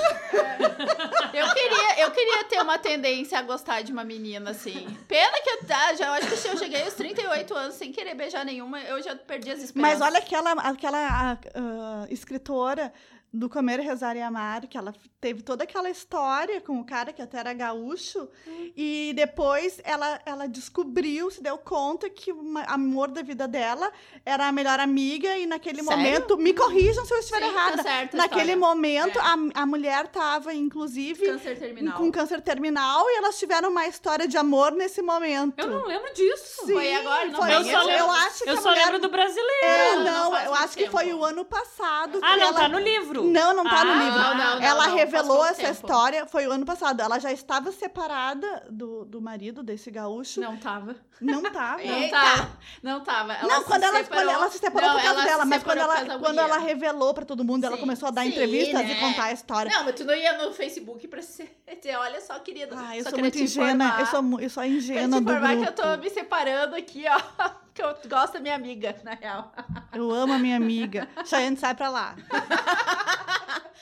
[1.33, 4.85] Eu queria, eu queria ter uma tendência a gostar de uma menina, assim.
[5.07, 7.91] Pena que eu, tá, já, eu acho que se eu cheguei aos 38 anos sem
[7.91, 9.99] querer beijar nenhuma, eu já perdi as esperanças.
[9.99, 12.91] Mas olha aquela, aquela ah, escritora
[13.33, 17.21] do Comer, Rezar e Amar, que ela teve toda aquela história com o cara que
[17.21, 18.27] até era gaúcho,
[18.75, 23.89] e depois ela, ela descobriu, se deu conta que o amor da vida dela
[24.25, 25.97] era a melhor amiga, e naquele Sério?
[25.97, 29.21] momento, me corrijam se eu estiver Sim, errada, tá certo a naquele momento É.
[29.21, 34.35] a, a mulher estava, inclusive, Câncer com câncer terminal, e elas tiveram uma história de
[34.37, 35.57] amor nesse momento.
[35.57, 36.65] Eu não lembro disso.
[36.65, 38.99] Sim, Foi agora, não foi eu só eu, lembro, acho que eu só mulher lembro
[38.99, 39.65] do brasileiro.
[39.65, 41.17] é, Não, não, eu acho que foi tempo.
[41.19, 42.19] o ano passado.
[42.21, 42.59] Ah, que não, ela...
[42.59, 43.20] tá no livro.
[43.23, 44.19] Não, não tá no Ah, livro.
[44.19, 45.71] não, não, não, ela não, revelou essa tempo.
[45.71, 47.01] história, foi o ano passado.
[47.01, 50.39] Ela já estava separada do, do marido desse gaúcho.
[50.41, 50.95] Não tava.
[51.19, 51.81] Não tava.
[51.83, 52.49] Não tava.
[52.81, 53.33] Não tava.
[53.33, 55.49] Ela não, se quando ela, quando ela se separou Não, por causa ela dela, se
[55.49, 57.81] mas quando ela, quando ela revelou pra todo mundo, ela Sim.
[57.81, 58.91] começou a dar Sim, entrevistas né?
[58.93, 59.71] e contar a história.
[59.71, 62.75] Não, mas tu não ia no Facebook pra se dizer, olha só, querida.
[62.77, 65.47] Ah, eu só sou muito ingênua, eu sou, eu sou ingênua do grupo.
[65.47, 67.51] que eu tô me separando aqui, ó.
[67.81, 69.51] Que eu gosto da minha amiga, na real.
[69.91, 71.09] Eu amo a minha amiga.
[71.25, 72.15] Chayane, sai pra lá.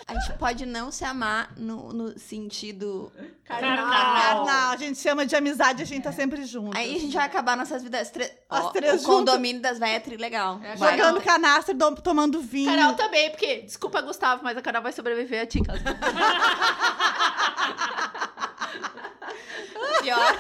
[0.08, 3.12] A gente pode não se amar no, no sentido.
[3.44, 3.90] Carnal.
[3.90, 6.78] Carnal, a gente chama de amizade, a gente tá sempre junto.
[6.78, 8.10] Aí a gente vai acabar nossas vidas.
[8.10, 8.32] Tre...
[8.50, 10.62] As Ó, três o condomínio das velhas é trilegal.
[10.64, 10.78] É.
[10.78, 12.74] Jogando canastra, dom- tomando vinho.
[12.74, 15.84] Carol também, porque, desculpa, Gustavo, mas a Carol vai sobreviver a ti, caso.
[20.02, 20.36] Pior.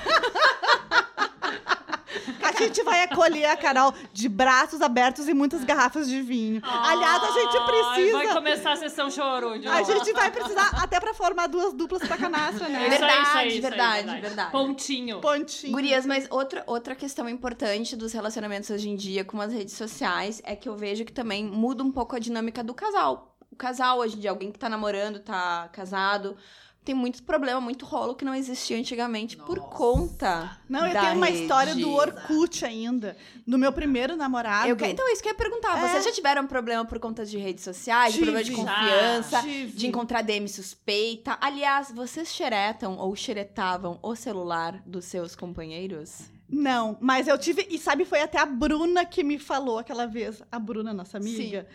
[2.59, 6.61] A gente vai acolher a Carol de braços abertos e muitas garrafas de vinho.
[6.63, 8.33] Aliás, a gente Ai, Vai precisa.
[8.33, 12.17] começar a sessão choro de A gente vai precisar até pra formar duas duplas pra
[12.17, 12.87] canastra, né?
[12.87, 14.51] Isso aí, isso aí, Verdade, isso aí, verdade, verdade.
[14.51, 15.21] Pontinho.
[15.21, 15.71] Pontinho.
[15.71, 20.41] Gurias, mas outra, outra questão importante dos relacionamentos hoje em dia com as redes sociais
[20.43, 23.35] é que eu vejo que também muda um pouco a dinâmica do casal.
[23.51, 26.37] O casal hoje em dia, alguém que tá namorando, tá casado,
[26.83, 29.69] tem muito problema, muito rolo que não existia antigamente por Nossa.
[29.75, 30.57] conta.
[30.67, 31.41] Não, eu tenho uma rede.
[31.43, 33.15] história do Orkut ainda.
[33.45, 34.75] Do meu primeiro namorado.
[34.75, 35.77] Que- então, isso que eu ia perguntar.
[35.77, 35.87] É.
[35.87, 38.31] Vocês já tiveram problema por conta de redes sociais, de Tive.
[38.31, 39.71] problema de confiança, Tive.
[39.77, 41.37] de encontrar DM suspeita?
[41.39, 46.21] Aliás, vocês xeretam ou xeretavam o celular dos seus companheiros?
[46.51, 47.67] Não, mas eu tive.
[47.69, 50.41] E sabe, foi até a Bruna que me falou aquela vez.
[50.51, 51.67] A Bruna, nossa amiga.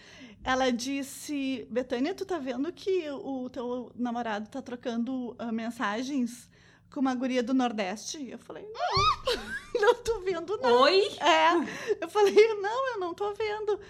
[0.44, 6.50] Ela disse: Betânia, tu tá vendo que o teu namorado tá trocando ah, mensagens
[6.92, 8.18] com uma guria do Nordeste?
[8.18, 9.40] E eu falei: Não,
[9.80, 10.82] não tô vendo, não.
[10.82, 11.00] Oi?
[11.18, 12.04] É.
[12.04, 13.80] Eu falei: Não, eu não tô vendo.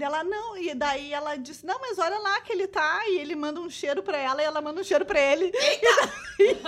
[0.00, 3.08] Ela não, e daí ela disse: Não, mas olha lá que ele tá.
[3.08, 5.46] E ele manda um cheiro pra ela e ela manda um cheiro pra ele.
[5.46, 6.62] E daí,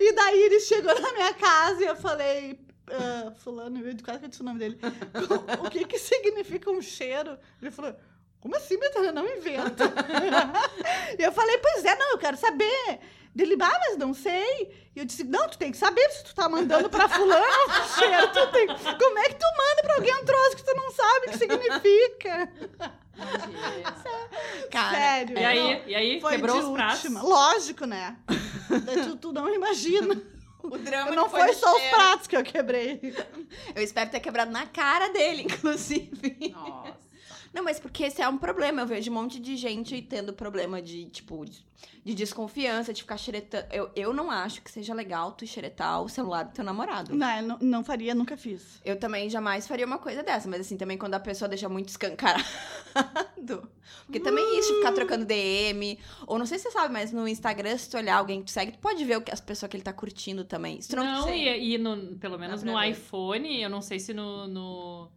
[0.00, 2.58] e daí ele chegou na minha casa e eu falei:
[2.92, 4.78] ah, Fulano, eu quase que eu disse o nome dele.
[5.64, 7.38] O que que significa um cheiro?
[7.60, 7.94] Ele falou:
[8.40, 9.12] Como assim, Betânia?
[9.12, 9.84] Não inventa.
[11.18, 13.00] e eu falei: Pois é, não, eu quero saber.
[13.34, 14.90] Dele, ah, mas não sei.
[14.96, 17.86] E eu disse, não, tu tem que saber se tu tá mandando pra fulano um
[17.96, 18.66] cheiro, tu tem...
[18.66, 21.38] Como é que tu manda pra alguém um troço que tu não sabe o que
[21.38, 22.52] significa?
[24.72, 25.38] Cara, Sério.
[25.38, 27.04] E aí, e aí Foi quebrou os pratos?
[27.04, 27.22] última.
[27.22, 28.16] Lógico, né?
[29.04, 30.20] Tu, tu não imagina
[30.70, 33.00] O drama Não foi no só os pratos que eu quebrei.
[33.74, 36.50] Eu espero ter quebrado na cara dele, inclusive.
[36.52, 37.07] Nossa.
[37.52, 38.82] Não, mas porque esse é um problema.
[38.82, 41.64] Eu vejo um monte de gente tendo problema de, tipo, de,
[42.04, 43.66] de desconfiança, de ficar xeretando.
[43.72, 47.14] Eu, eu não acho que seja legal tu xeretar o celular do teu namorado.
[47.14, 48.80] Não, não, não faria, nunca fiz.
[48.84, 51.88] Eu também jamais faria uma coisa dessa, mas assim, também quando a pessoa deixa muito
[51.88, 52.44] escancarado.
[54.04, 55.98] Porque também isso, de ficar trocando DM.
[56.26, 58.50] Ou não sei se você sabe, mas no Instagram, se tu olhar alguém que tu
[58.52, 60.80] segue, tu pode ver o que as pessoas que ele tá curtindo também.
[60.80, 61.48] Se tu não, Não, sei.
[61.58, 62.90] e, e no- pelo menos no ver.
[62.90, 65.10] iPhone, eu não sei se no, no-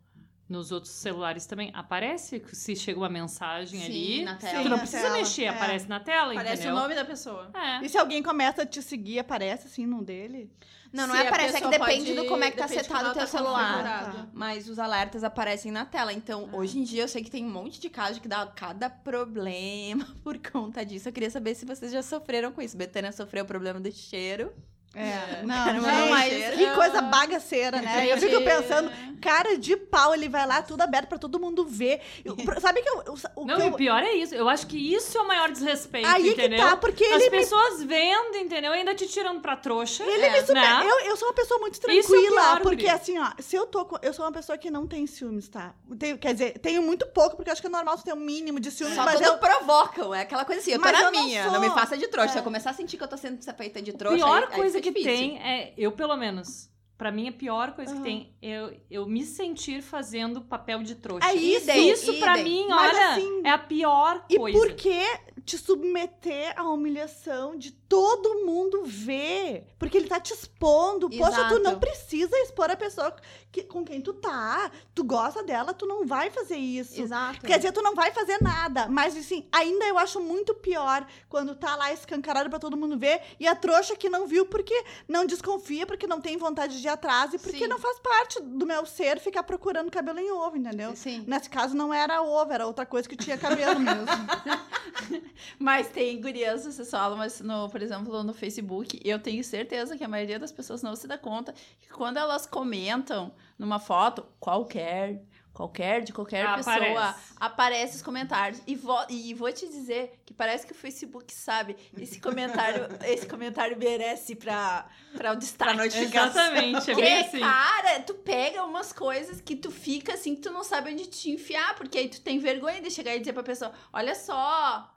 [0.51, 4.23] nos outros celulares também aparece, se chega uma mensagem Sim, ali.
[4.25, 4.63] na Tu tela.
[4.63, 5.47] não na precisa tela, mexer, é.
[5.49, 6.75] aparece na tela, Parece entendeu?
[6.75, 7.49] o nome da pessoa.
[7.53, 7.85] É.
[7.85, 10.51] E se alguém começa a te seguir, aparece assim no dele?
[10.91, 13.13] Não, não Se é aparece, é que depende do como é que tá setado o
[13.13, 13.71] teu tá celular.
[13.77, 14.29] configurado.
[14.33, 16.11] Mas os alertas aparecem na tela.
[16.11, 16.55] Então, É.
[16.57, 20.05] hoje em dia, eu sei que tem um monte de casos que dá cada problema
[20.21, 21.07] por conta disso.
[21.07, 22.75] Eu queria saber se vocês já sofreram com isso.
[22.75, 24.51] Betânia sofreu o problema do cheiro.
[24.93, 28.11] É, não, Cara, gente, não, mas- que coisa bagaceira, né?
[28.11, 31.63] Eu fico Gente, pensando, cara de pau, ele vai lá tudo aberto pra todo mundo
[31.65, 32.01] ver.
[32.25, 34.35] Eu- sabe que eu, eu- o Não, que e eu, o pior é isso.
[34.35, 36.59] Eu acho que isso é o maior desrespeito, aí é entendeu?
[36.59, 38.73] que tá, porque As ele me pessoas vendo, entendeu?
[38.73, 40.03] Ainda te tirando pra trouxa.
[40.03, 40.55] Ele É, me super...
[40.55, 40.81] né?
[40.83, 42.93] eu, eu sou uma pessoa muito é tranquila, pior, porque guria.
[42.93, 43.97] assim, ó, se eu tô com...
[44.01, 45.73] Eu sou uma pessoa que não tem ciúmes, tá?
[45.97, 48.59] Tenho, quer dizer, tenho muito pouco, porque eu acho que é normal ter um mínimo
[48.59, 49.37] de ciúmes, Só mas quando eu...
[49.37, 50.13] provocam.
[50.13, 51.43] É aquela coisa assim, eu tô Mas na eu não minha.
[51.43, 51.53] sou.
[51.53, 52.29] Não, me faça de trouxa.
[52.29, 52.33] É.
[52.33, 54.55] Se eu começar a sentir que eu tô sendo feita de A trouxa, pior aí-
[54.55, 55.11] coisa que difícil.
[55.11, 58.01] tem é, eu pelo menos, pra mim a pior coisa Aham.
[58.03, 61.27] que tem é eu, eu me sentir fazendo papel de trouxa.
[61.27, 62.43] É isso, Isso pra idem.
[62.63, 64.57] mim, Mas olha, assim, é a pior E coisa.
[64.57, 65.01] por que
[65.45, 69.65] te submeter à humilhação de todo mundo ver?
[69.77, 71.09] Porque ele tá te expondo.
[71.09, 71.59] Poxa, tu Exato.
[71.59, 73.13] não precisa expor a pessoa
[73.51, 74.71] que- com quem tu tá.
[74.95, 77.01] Tu gosta dela, tu não vai fazer isso.
[77.01, 77.41] Exato.
[77.45, 78.87] Quer dizer, tu não vai fazer nada.
[78.87, 83.19] Mas, assim, ainda eu acho muito pior quando tá lá escancarado pra todo mundo ver
[83.37, 86.89] e a trouxa que não viu porque não desconfia, porque não tem vontade de ir
[86.89, 87.67] atrás e porque Sim.
[87.67, 90.95] não faz parte do meu ser ficar procurando cabelo em ovo, entendeu?
[90.95, 91.25] Sim.
[91.27, 94.05] Nesse caso, não era ovo, era outra coisa que tinha cabelo mesmo.
[95.59, 100.03] Mas tem gurias, vocês falam, mas no, por exemplo, no Facebook, eu tenho certeza que
[100.03, 105.23] a maioria das pessoas não se dá conta que quando elas comentam numa foto, qualquer,
[105.51, 107.33] qualquer, de qualquer pessoa, Aparece.
[107.39, 108.61] aparece os comentários.
[108.67, 113.25] E vou, e vou te dizer que parece que o Facebook sabe, esse comentário, esse
[113.25, 115.73] comentário merece pra, pra o destaque.
[115.73, 116.39] Pra notificação.
[116.39, 117.39] Exatamente, é Porque, bem assim.
[117.39, 121.31] cara, tu pega umas coisas que tu fica assim, que tu não sabe onde te
[121.31, 124.87] enfiar, porque aí tu tem vergonha de chegar e dizer pra pessoa: olha só,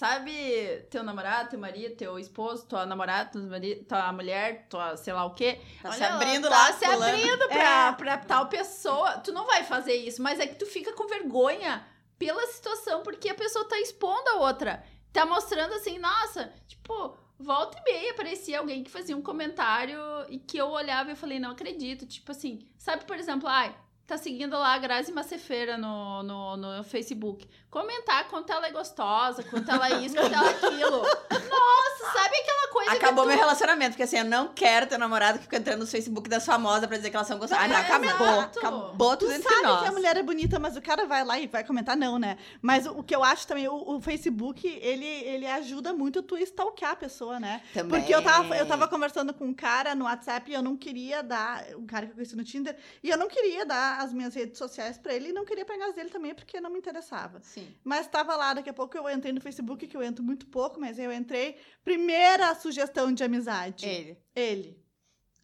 [0.00, 5.12] sabe, teu namorado, teu marido, teu esposo, tua namorada, teu marido, tua mulher, tua sei
[5.12, 5.60] lá o quê.
[5.82, 7.04] Tá se abrindo tá lá, se fulano.
[7.04, 7.92] abrindo pra, É.
[7.92, 9.18] pra tal pessoa.
[9.18, 11.86] Tu não vai fazer isso, mas é que tu fica com vergonha
[12.18, 14.82] pela situação, porque a pessoa tá expondo a outra.
[15.12, 20.38] Tá mostrando assim, nossa, tipo, volta e meia aparecia alguém que fazia um comentário e
[20.38, 22.06] que eu olhava e eu falei, não acredito.
[22.06, 23.76] Tipo assim, sabe, por exemplo, ai,
[24.10, 27.48] tá seguindo lá a Grazi Macefeira no, no, no Facebook.
[27.70, 30.98] Comentar quanto ela é gostosa, quanto ela é isso, quanto ela é aquilo.
[31.30, 33.40] Nossa, sabe aquela coisa Acabou que meu tu...
[33.40, 36.86] relacionamento, porque assim, eu não quero ter namorado que fica entrando no Facebook das famosas
[36.86, 37.64] pra dizer que elas são gostosas.
[37.64, 38.40] Ah, não, É, acabou.
[38.40, 39.80] Acabou Tu tudo entre sabe nós.
[39.82, 42.36] que a mulher é bonita, mas o cara vai lá e vai comentar, não, né?
[42.60, 46.36] Mas o, o que eu acho também, o, o Facebook, ele, ele ajuda muito tu
[46.38, 47.62] stalkear a pessoa, né?
[47.72, 48.00] Também.
[48.00, 51.22] Porque eu tava, eu tava conversando com um cara no WhatsApp e eu não queria
[51.22, 54.34] dar, um cara que eu conheci no Tinder, e eu não queria dar as minhas
[54.34, 57.40] redes sociais pra ele e não queria pegar as dele também, porque não me interessava.
[57.42, 57.66] Sim.
[57.84, 60.78] Mas tava lá, daqui a pouco eu entrei no Facebook, que eu entro muito pouco,
[60.80, 61.56] mas eu entrei.
[61.84, 63.86] Primeira sugestão de amizade.
[63.86, 64.18] Ele.
[64.34, 64.80] Ele.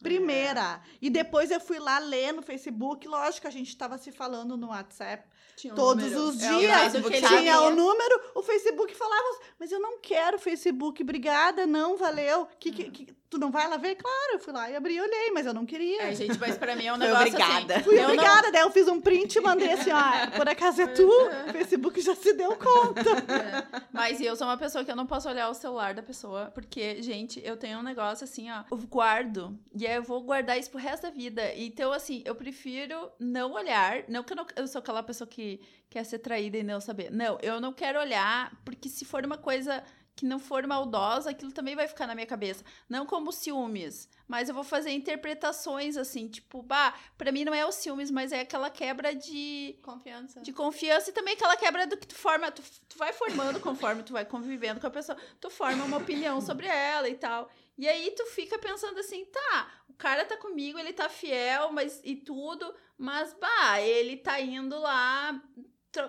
[0.03, 0.81] Primeira.
[1.01, 3.09] E depois eu fui lá ler no Facebook.
[3.09, 5.27] Lógico, a gente tava se falando no WhatsApp
[5.65, 6.23] um todos número.
[6.29, 6.81] os É, o dias.
[6.83, 11.97] Facebook ele tinha o número, o Facebook falava, mas eu não quero Facebook, obrigada, não,
[11.97, 12.47] valeu.
[12.61, 13.95] Que, que, que- tu não vai lá ver?
[13.97, 16.03] Claro, eu fui lá e abri e olhei, mas eu não queria.
[16.05, 17.75] É, gente, mas pra mim é um negócio obrigada.
[17.77, 17.85] assim.
[17.85, 20.83] Fui eu não- obrigada, daí eu fiz um print e mandei assim, ó, por acaso
[20.83, 21.07] é tu?
[21.09, 23.01] O Facebook já se deu conta.
[23.11, 23.83] É.
[23.93, 27.03] Mas eu sou uma pessoa que eu não posso olhar o celular da pessoa, porque,
[27.03, 30.71] gente, eu tenho um negócio assim, ó, eu guardo, e aí eu vou guardar isso
[30.71, 31.53] pro resto da vida.
[31.57, 35.61] Então, assim, eu prefiro não olhar, não que eu, não, eu sou aquela pessoa que
[35.91, 37.11] quer ser traída e não saber.
[37.11, 39.83] Não, eu não quero olhar, porque se for uma coisa
[40.17, 42.65] que não for maldosa, aquilo também vai ficar na minha cabeça.
[42.89, 47.67] Não como ciúmes, mas eu vou fazer interpretações assim, tipo, bah, pra mim não é
[47.67, 50.41] o ciúmes, mas é aquela quebra de Confiança.
[50.41, 54.03] de confiança e também aquela quebra do que tu forma, tu, tu vai formando conforme
[54.03, 57.51] tu vai convivendo com a pessoa, tu forma uma opinião sobre ela e tal.
[57.77, 62.01] E aí tu fica pensando assim, tá, o cara tá comigo, ele tá fiel, mas
[62.03, 65.39] e tudo, mas bah, ele tá indo lá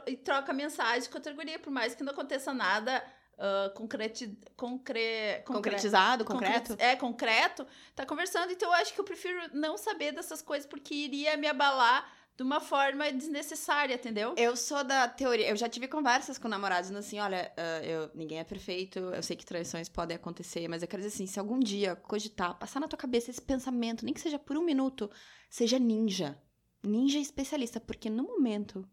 [0.06, 3.04] e troca mensagem com outra guria, por mais que não aconteça nada
[3.38, 6.76] ah, concreti, concre, concre- Concretizado, concre- concreto.
[6.82, 8.52] É, concreto, tá conversando.
[8.52, 12.44] Então eu acho que eu prefiro não saber dessas coisas porque iria me abalar de
[12.44, 14.36] uma forma desnecessária, entendeu?
[14.38, 15.50] Eu sou da teoria.
[15.50, 19.24] Eu já tive conversas com namorados dizendo assim: olha, ah, eu, ninguém é perfeito, eu
[19.24, 22.80] sei que traições podem acontecer, mas eu quero dizer assim: se algum dia cogitar, passar
[22.80, 25.10] na tua cabeça esse pensamento, nem que seja por um minuto,
[25.50, 26.38] seja ninja.
[26.84, 28.88] Ninja especialista, porque no momento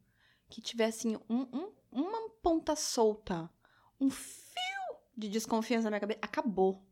[0.49, 3.49] que tiver assim um, um- uma ponta solta,
[4.01, 6.83] um fio de desconfiança na minha cabeça, acabou.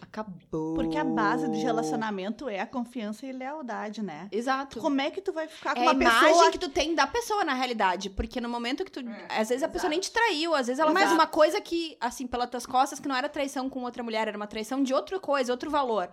[0.00, 0.74] Acabou.
[0.74, 4.28] Porque a base de relacionamento é a confiança e lealdade, né?
[4.30, 4.78] Exato.
[4.80, 6.94] Como é que tu vai ficar com É a uma imagem pessoa que tu tem
[6.94, 8.08] da pessoa, na realidade.
[8.10, 9.00] Porque no momento que tu.
[9.00, 11.60] É, às vezes a pessoa nem te traiu, às vezes ela Mas- fez uma coisa
[11.60, 14.84] que, assim, pelas tuas costas, que não era traição com outra mulher, era uma traição
[14.84, 16.08] de outra coisa, outro valor.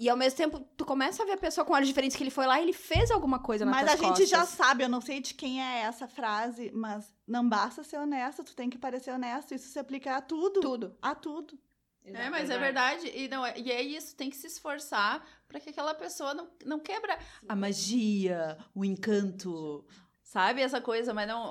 [0.00, 2.30] E ao mesmo tempo, tu começa a ver a pessoa com olhos diferentes que ele
[2.30, 4.56] foi lá e ele fez alguma coisa na Mas a gente já costas.
[4.56, 8.54] sabe, eu não sei de quem é essa frase, mas não basta ser honesto, tu
[8.56, 9.54] tem que parecer honesto.
[9.54, 10.60] Isso se aplica a tudo.
[10.60, 10.96] Tudo.
[11.02, 11.58] A tudo.
[12.02, 13.08] É, mas é verdade.
[13.14, 16.48] E, não, é- e é isso, tem que se esforçar para que aquela pessoa não,
[16.64, 19.84] não quebra a magia, o encanto.
[20.22, 21.42] Sabe essa coisa, mas não.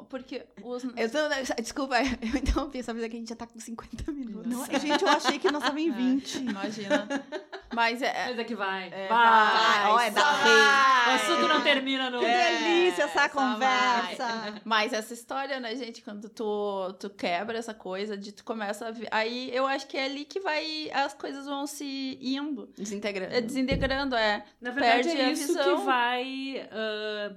[0.00, 0.82] o- porque os.
[0.82, 4.50] Eu tô, desculpa, eu interrompi, só que a gente já tá com 50 minutos.
[4.52, 6.38] Não, gente, eu achei que nós estava em 20.
[6.38, 7.06] Imagina.
[7.74, 8.26] Mas é.
[8.28, 8.88] Mas é que vai.
[8.92, 9.90] É, vai.
[9.90, 10.52] ó, é da rei.
[10.52, 11.14] O vai.
[11.16, 12.20] assunto não termina no.
[12.20, 14.60] Que É, delícia essa só conversa.
[14.64, 18.90] Mas essa história, né, gente, quando tu, tu quebra essa coisa, de tu começa a
[18.90, 19.08] ver.
[19.10, 20.90] Aí eu acho que é ali que vai.
[20.92, 22.68] As coisas vão se indo.
[22.76, 23.34] Desintegrando.
[23.34, 24.44] É, desintegrando, é.
[24.60, 25.78] Na verdade, Perde é a isso visão.
[25.78, 27.34] que vai ah,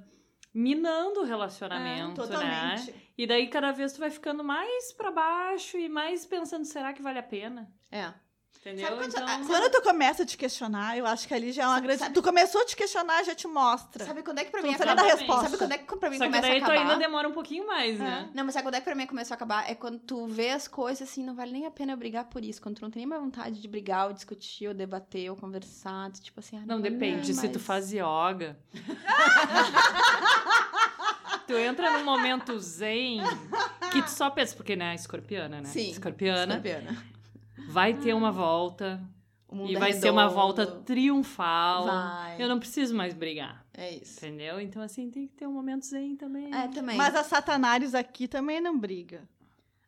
[0.54, 2.28] minando o relacionamento, né?
[2.28, 2.96] Totalmente.
[3.18, 7.02] E daí, cada vez tu vai ficando mais pra baixo e mais pensando, será que
[7.02, 7.68] vale a pena?
[7.92, 8.14] É.
[8.60, 8.86] Entendeu?
[8.86, 11.68] Sabe quando- então, Quando tu começa a te questionar, eu acho que ali já é
[11.68, 12.00] uma Sabe- grande.
[12.02, 14.04] sabe- Tu começou a te questionar, já te mostra.
[14.06, 15.16] Sabe quando é que pra mim não sabe dar acaba?
[15.16, 15.44] resposta.
[15.46, 16.82] Sabe quando é que pra mim Só que começa a daí tu acabar?
[16.82, 18.30] ainda demora um pouquinho mais, né?
[18.34, 19.70] Não, mas sabe quando é que pra mim começou a acabar?
[19.72, 22.44] É quando tu vê as coisas assim, não vale nem a pena eu brigar por
[22.44, 22.62] isso.
[22.62, 26.12] Quando tu não tem nem mais vontade de brigar, ou discutir, ou debater, ou conversar.
[26.12, 27.34] tu, Tipo assim, ah, Não, vale depende.
[27.34, 28.58] Se tu faz yoga.
[31.48, 33.20] tu entra num momento zen
[33.92, 35.70] que tu só pensa, porque, né, escorpiana, né?
[35.70, 35.90] Sim.
[35.92, 36.56] Escorpiana.
[36.56, 37.04] Escorpiana.
[37.70, 39.02] Vai ter uma volta.
[39.48, 41.86] O mundo E é vai ser uma volta triunfal.
[41.86, 42.42] Vai.
[42.42, 43.66] Eu não preciso mais brigar.
[43.74, 44.18] É isso.
[44.18, 44.60] Entendeu?
[44.60, 46.54] Então, assim, tem que ter um momento zen também.
[46.54, 46.98] É, também.
[46.98, 49.28] Mas a Satanares aqui também não briga.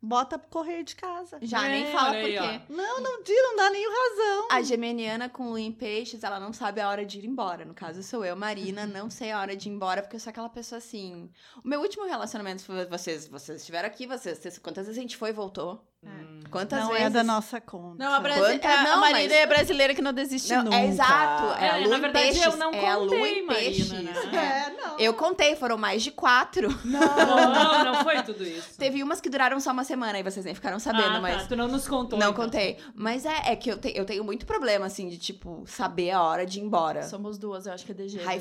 [0.02, 1.38] Bota correio de casa.
[1.42, 2.62] Já É, nem fala por quê.
[2.70, 4.48] Não, não não dá nem razão.
[4.50, 7.66] A geminiana com lua em peixes, ela não sabe a hora de ir embora.
[7.66, 10.30] No caso, sou eu, Marina, não sei a hora de ir embora, porque eu sou
[10.32, 11.30] aquela pessoa assim.
[11.62, 15.18] O meu último relacionamento foi vocês, vocês estiveram aqui, vocês, vocês- quantas vezes a gente
[15.18, 15.86] foi e voltou?
[16.06, 16.40] Hum.
[16.50, 17.06] Quantas não vezes?
[17.06, 18.04] é da nossa conta.
[18.04, 20.64] Não, a, Brasi Quanta- a, a não, Marina mas- é brasileira que não desiste Não,
[20.64, 20.78] nunca.
[20.78, 21.44] é exato.
[21.64, 22.44] É, a É, na verdade, peixes.
[22.46, 24.14] eu não é a lua contei, em Marina, né?
[24.34, 24.98] É, não.
[24.98, 26.70] Eu contei, foram mais de quatro.
[26.84, 28.78] Não, não foi tudo isso.
[28.78, 31.44] Teve umas que duraram só uma semana e vocês nem ficaram sabendo, ah, mas.
[31.44, 31.48] tá.
[31.50, 32.18] Tu não nos contou.
[32.18, 32.46] Não então.
[32.46, 32.78] contei.
[32.96, 36.22] Mas é, é que eu, te- eu tenho muito problema, assim, de, tipo, saber a
[36.24, 37.04] hora de ir embora.
[37.04, 38.28] Somos duas, eu acho que é de gêmeos.
[38.28, 38.40] High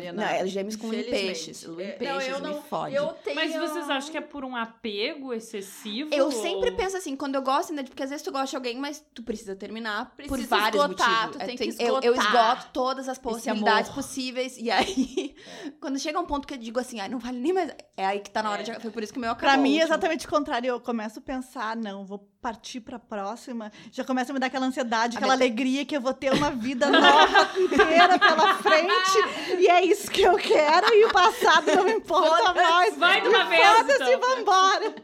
[0.00, 0.12] five.
[0.12, 1.26] Não, é gêmeos com em Infelizmente.
[1.26, 1.62] peixes.
[1.64, 2.94] Lua em É, peixes eu me não- fode.
[2.94, 3.36] Eu tenho...
[3.36, 6.10] Mas vocês acham que é por um apego excessivo?
[6.12, 8.56] Eu sempre ou- penso assim, quando eu gosto, ainda, porque às vezes tu gosta de
[8.56, 11.36] alguém, mas tu precisa terminar por Precisa vários esgotar, motivos.
[11.36, 14.56] tu É, tem que eu, eu esgotar esgoto todas as possibilidades possíveis.
[14.58, 15.34] E aí,
[15.80, 17.70] quando chega um ponto que eu digo assim, ah, não vale nem mais.
[17.96, 18.72] É aí que tá na hora de.
[18.80, 19.50] Foi por isso que o meu acabou.
[19.52, 20.68] Pra mim, é exatamente o contrário.
[20.68, 23.72] Eu começo a pensar, não, vou partir pra próxima.
[23.90, 26.32] Já começa a me dar aquela ansiedade, A aquela minha- alegria que eu vou ter
[26.32, 29.58] uma vida nova inteira pela frente.
[29.58, 30.86] E é isso que eu quero.
[30.94, 32.96] E o passado não me importa mais.
[32.96, 34.20] Vai de uma vez, Foda-se, então.
[34.36, 34.94] vambora.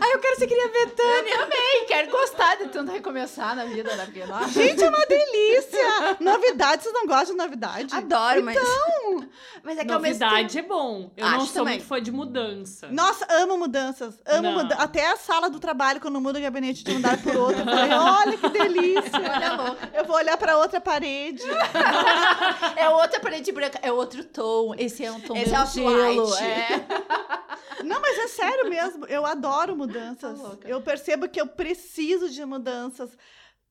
[0.00, 1.28] Ai, eu quero ser queria ver tanto.
[1.28, 3.90] Eu também quero gostar de tanto recomeçar na vida?
[4.04, 6.16] Porque, nossa, Gente, é uma delícia.
[6.20, 7.94] Novidade, vocês não gostam de novidade?
[7.94, 8.58] Adoro, mas.
[9.62, 9.92] Mas é que tempo.
[10.02, 11.10] Novidade é bom.
[11.16, 11.74] Eu não Acho sou também.
[11.74, 12.88] muito fã de mudança.
[12.90, 14.18] Nossa, amo mudanças.
[14.26, 14.52] Amo Não.
[14.54, 14.80] mudanças.
[14.84, 17.60] Até a sala do trabalho, quando muda o gabinete de um andar por outro.
[17.60, 19.10] Eu falei, olha que delícia.
[19.14, 19.90] Olha louca.
[19.94, 21.42] Eu vou olhar pra outra parede.
[22.76, 24.74] é outra parede branca, é outro tom.
[24.76, 26.34] Esse é um tom Esse é gelo.
[26.36, 26.84] É.
[27.84, 29.06] Não, mas é sério mesmo.
[29.06, 30.40] Eu adoro mudanças.
[30.40, 33.16] Tá eu percebo que eu preciso de mudanças.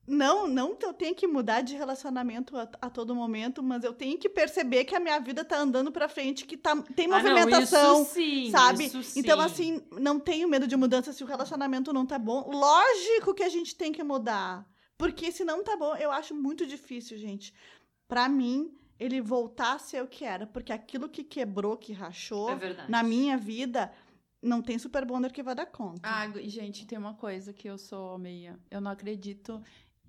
[0.08, 3.94] Não, não que eu tenha que mudar de relacionamento a, a todo momento, mas eu
[3.94, 7.22] tenho que perceber que a minha vida tá andando pra frente, que tá, tem Ah,
[7.22, 8.04] não, movimentação.
[8.06, 8.86] sim, sabe?
[8.86, 9.20] isso sim.
[9.20, 12.50] Então, assim, não tenho medo de mudança se o relacionamento não tá bom.
[12.52, 14.66] Lógico que a gente tem que mudar.
[14.98, 17.54] Porque se não tá bom, eu acho muito difícil, gente.
[18.08, 20.46] Pra mim, ele voltar a ser o que era.
[20.48, 23.92] Porque aquilo que quebrou, que rachou É na minha vida,
[24.42, 26.02] não tem super bonder que vai dar conta.
[26.04, 28.60] Ah, e, gente, tem uma coisa que eu sou meia.
[28.70, 29.62] Eu não acredito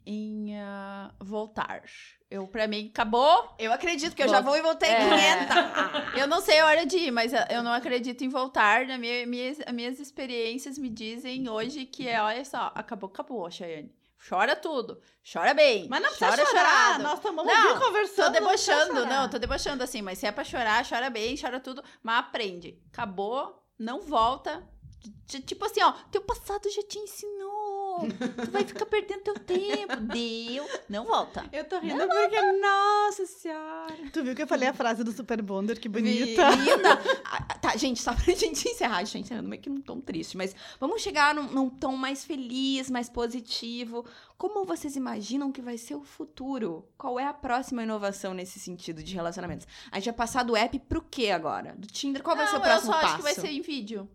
[0.05, 1.83] em ah, voltar.
[2.31, 3.55] Eu, pra mim, acabou.
[3.59, 5.45] Eu acredito que eu já vou e voltei É.
[5.45, 6.15] 500.
[6.23, 8.87] Eu não sei a hora de ir, mas eu não acredito em voltar.
[8.87, 13.51] Na minha, minhas, as minhas experiências me dizem hoje que é, olha só, acabou, acabou,
[13.51, 13.93] Chayane.
[14.29, 15.01] Chora tudo.
[15.31, 15.89] Chora bem.
[15.89, 17.03] Mas não precisa chora chorar, chorado.
[17.03, 18.17] nós estamos Não, aqui conversando.
[18.17, 19.07] Tô não debochando, chorar.
[19.09, 22.79] não, tô debochando assim, mas se é pra chorar, chora bem, chora tudo, mas aprende.
[22.93, 24.67] Acabou, não volta.
[25.27, 27.82] Tipo assim, ó, teu passado já te ensinou.
[28.01, 29.97] Tu vai ficar perdendo teu tempo.
[30.01, 31.45] Deu, não volta.
[31.53, 33.97] Eu tô rindo porque, nossa senhora.
[34.13, 36.51] Tu viu que eu falei a frase do Super Bonder, que bonita.
[36.51, 36.99] Linda.
[37.25, 39.81] Ah, ah, Tá, gente, só pra gente encerrar, a gente tá encerrando meio que num
[39.81, 44.05] tom triste, mas vamos chegar num, num tom mais feliz, mais positivo.
[44.37, 46.85] Como vocês imaginam que vai ser o futuro?
[46.99, 49.67] Qual é a próxima inovação nesse sentido de relacionamentos?
[49.91, 51.75] A gente vai passar do app pro quê agora?
[51.79, 52.23] Do Tinder?
[52.23, 53.07] Qual vai ser o Não, próximo eu só passo?
[53.07, 54.09] acho que vai ser em vídeo.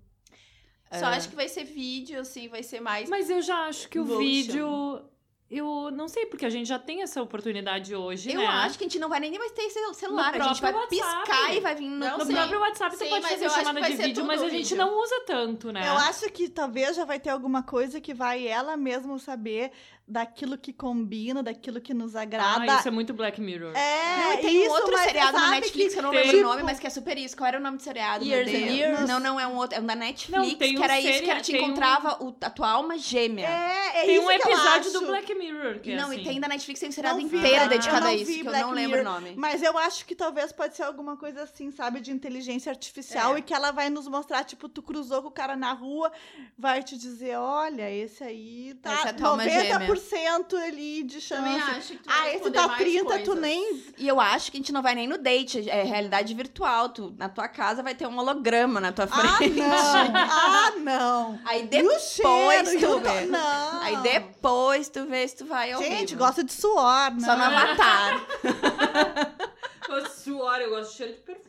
[0.91, 3.09] Só acho que vai ser vídeo, assim, vai ser mais.
[3.09, 4.19] Mas eu já acho que o Motion.
[4.19, 5.01] vídeo.
[5.49, 8.47] Eu não sei, porque a gente já tem essa oportunidade hoje, Eu né?
[8.47, 10.37] acho que a gente não vai nem mais ter cel- celular.
[10.37, 10.97] No A gente vai WhatsApp.
[11.23, 11.95] piscar e vai vir no.
[11.95, 14.63] Não No próprio WhatsApp você Sim, pode fazer eu chamada de vídeo, mas a gente
[14.63, 14.75] vídeo.
[14.77, 15.87] não usa tanto, né?
[15.87, 19.71] Eu acho que talvez já vai ter alguma coisa que vai ela mesma saber
[20.07, 22.71] daquilo que combina, daquilo que nos agrada.
[22.71, 23.75] Ah, isso é muito Black Mirror.
[23.75, 26.35] É, Não, e tem isso, um outro seriado na Netflix, que eu não tem- lembro
[26.35, 27.35] o tipo- nome, mas que é super isso.
[27.35, 28.23] Qual era o nome do seriado?
[28.23, 28.57] Years and?
[28.57, 29.07] Years?
[29.09, 29.77] Não, não, é um outro.
[29.77, 31.65] É um da Netflix, Não, tem que um era isso, que era te tem um-
[31.65, 33.47] encontrava o- a tua alma gêmea.
[33.49, 35.07] É, é tem isso um que eu episódio do.
[35.07, 36.21] Black Mirror que é não, assim.
[36.21, 38.45] e tem da Netflix, tem um seriado Não inteiro eu dedicado a isso, que eu
[38.45, 39.33] Black não lembro o Mirror, nome.
[39.35, 43.39] Mas eu acho que talvez pode ser alguma coisa assim, sabe, de inteligência artificial É.
[43.39, 46.11] e que ela vai nos mostrar, tipo, tu cruzou com o cara na rua,
[46.57, 49.87] vai te dizer, olha, esse aí tá Essa é a tua alma gêmea.
[49.99, 51.71] 90% ali de Também chance.
[51.77, 53.83] acho que tu Ah, esse tá mais 30, tu nem...
[53.97, 56.89] E eu acho que a gente não vai nem no date, é realidade virtual.
[56.89, 59.55] Tu, na tua casa vai ter um holograma na tua Ah, frente.
[59.59, 59.67] não!
[60.47, 61.39] Ah, não!
[61.45, 63.21] Aí E o depois cheiro, tu vê.
[63.25, 63.81] Não!
[63.81, 66.19] Aí depois tu vê se tu vai ao Gente, vivo.
[66.25, 67.25] gosta de suor, né?
[67.25, 68.21] Só no Avatar.
[69.89, 71.46] Eu suor, eu gosto de cheiro de perfume.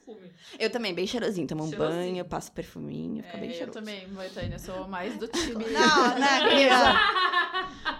[0.58, 1.46] Eu também, bem cheirosinho.
[1.46, 2.00] Tomo um Cheirosinho.
[2.00, 3.78] banho, passo perfuminho, fica É, bem eu cheiroso.
[3.78, 5.64] também, Moetânia, sou mais do time.
[5.66, 6.94] Não, né, querida?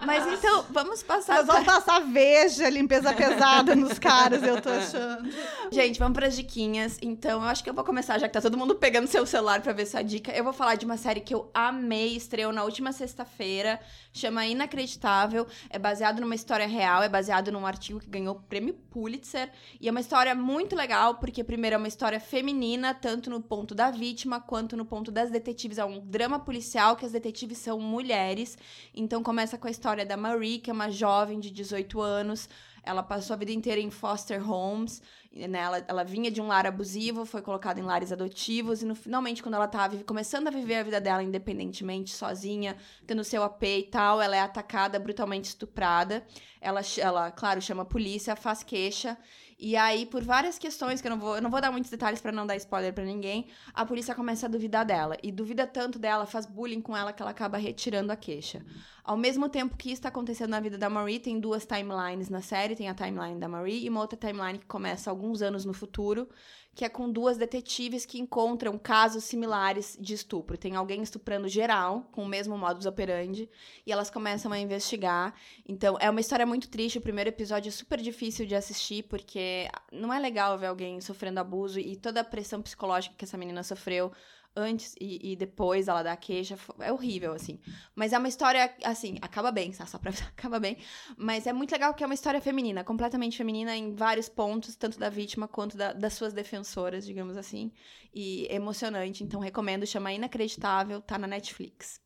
[0.05, 5.29] Mas então, vamos passar Nós vamos passar veja, limpeza pesada nos caras, eu tô achando.
[5.71, 6.97] Gente, vamos pras diquinhas.
[7.01, 9.61] Então, eu acho que eu vou começar, já que tá todo mundo pegando seu celular
[9.61, 10.31] pra ver sua dica.
[10.31, 13.79] Eu vou falar de uma série que eu amei, estreou na última sexta-feira,
[14.13, 15.45] chama Inacreditável.
[15.69, 19.49] É baseado numa história real, é baseado num artigo que ganhou o prêmio Pulitzer.
[19.81, 23.75] E é uma história muito legal, porque, primeiro, é uma história feminina, tanto no ponto
[23.75, 25.77] da vítima quanto no ponto das detetives.
[25.77, 28.57] É um drama policial que as detetives são mulheres.
[28.95, 32.47] Então, começa com a história da Marie, que é uma jovem de 18 anos.
[32.83, 35.01] Ela passou a vida inteira em foster homes.
[35.31, 35.59] Né?
[35.59, 39.43] Ela, ela vinha de um lar abusivo, foi colocada em lares adotivos, e no, finalmente,
[39.43, 42.75] quando ela tá vi- começando a viver a vida dela independentemente, sozinha,
[43.05, 46.25] tendo seu AP e tal, ela é atacada, brutalmente estuprada.
[46.59, 49.17] Ela, ela claro, chama a polícia, faz queixa.
[49.61, 52.21] E aí, por várias questões, que eu não vou, eu não vou dar muitos detalhes
[52.21, 55.17] pra não dar spoiler pra ninguém, a polícia começa a duvidar dela.
[55.21, 58.65] E duvida tanto dela, faz bullying com ela, que ela acaba retirando a queixa.
[59.03, 62.41] Ao mesmo tempo que isso tá acontecendo na vida da Marie, tem duas timelines na
[62.41, 62.73] série.
[62.73, 66.29] Tem a timeline da Marie e uma outra timeline que começa alguns anos no futuro,
[66.75, 70.57] que é com duas detetives que encontram casos similares de estupro.
[70.57, 73.49] Tem alguém estuprando geral, com o mesmo modus operandi,
[73.85, 75.33] e elas começam a investigar.
[75.67, 76.97] Então, é uma história muito triste.
[76.97, 81.39] O primeiro episódio é super difícil de assistir, porque não é legal ver alguém sofrendo
[81.39, 84.11] abuso e toda a pressão psicológica que essa menina sofreu
[84.59, 86.57] antes e, e depois ela dá queixa.
[86.79, 87.59] É horrível, assim.
[87.95, 89.85] Mas é uma história, assim, acaba bem, tá?
[89.85, 90.77] Só pra acaba bem.
[91.17, 94.99] Mas é muito legal que é uma história feminina, completamente feminina em vários pontos, tanto
[94.99, 97.71] da vítima quanto da- das suas defensoras, digamos assim.
[98.13, 101.99] E emocionante, então recomendo, chama Inacreditável, tá na Netflix.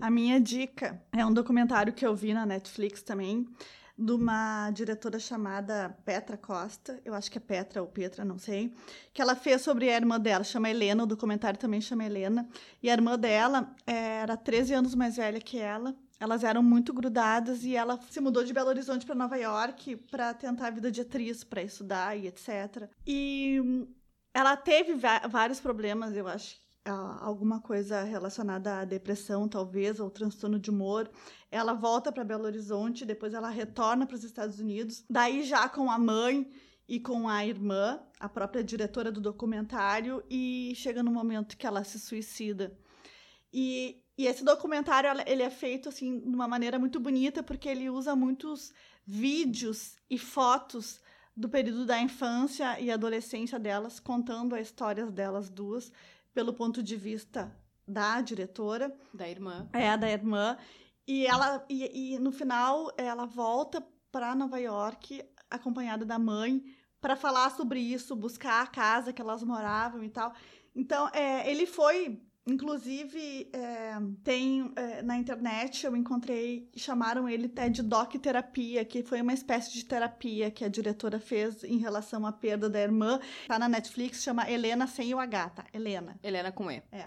[0.00, 3.46] A minha dica é um documentário que eu vi na Netflix também,
[4.04, 8.74] de uma diretora chamada Petra Costa, eu acho que é Petra ou Petra, não sei,
[9.12, 12.48] que ela fez sobre a irmã dela, chama Helena, o documentário também chama Helena,
[12.82, 17.64] e a irmã dela era 13 anos mais velha que ela, elas eram muito grudadas
[17.64, 21.00] e ela se mudou de Belo Horizonte para Nova York para tentar a vida de
[21.00, 22.88] atriz, para estudar e etc.
[23.06, 23.86] E hum,
[24.32, 24.94] ela teve
[25.28, 31.10] vários problemas, eu acho, alguma coisa relacionada à depressão, talvez, ou transtorno de humor.
[31.50, 35.90] Ela volta para Belo Horizonte, depois ela retorna para os Estados Unidos, daí já com
[35.90, 36.50] a mãe
[36.88, 41.84] e com a irmã, a própria diretora do documentário, e chega no momento que ela
[41.84, 42.76] se suicida.
[43.52, 47.90] E, e esse documentário ele é feito assim de uma maneira muito bonita porque ele
[47.90, 48.72] usa muitos
[49.06, 51.00] vídeos e fotos
[51.36, 55.92] do período da infância e adolescência delas, contando as histórias delas duas
[56.34, 57.54] pelo ponto de vista
[57.86, 59.68] da diretora, Da irmã.
[59.72, 60.56] é da irmã.
[61.06, 66.62] E ela e, e no final ela volta para Nova York acompanhada da mãe
[67.00, 70.32] para falar sobre isso, buscar a casa que elas moravam e tal.
[70.74, 77.68] Então, é, ele foi Inclusive, é, tem é, na internet, eu encontrei, chamaram ele até
[77.68, 82.26] de doc terapia, que foi uma espécie de terapia que a diretora fez em relação
[82.26, 83.20] à perda da irmã.
[83.46, 85.66] Tá na Netflix, chama Helena sem o H, tá?
[85.72, 86.18] Helena.
[86.20, 86.82] Helena com E.
[86.90, 87.06] É.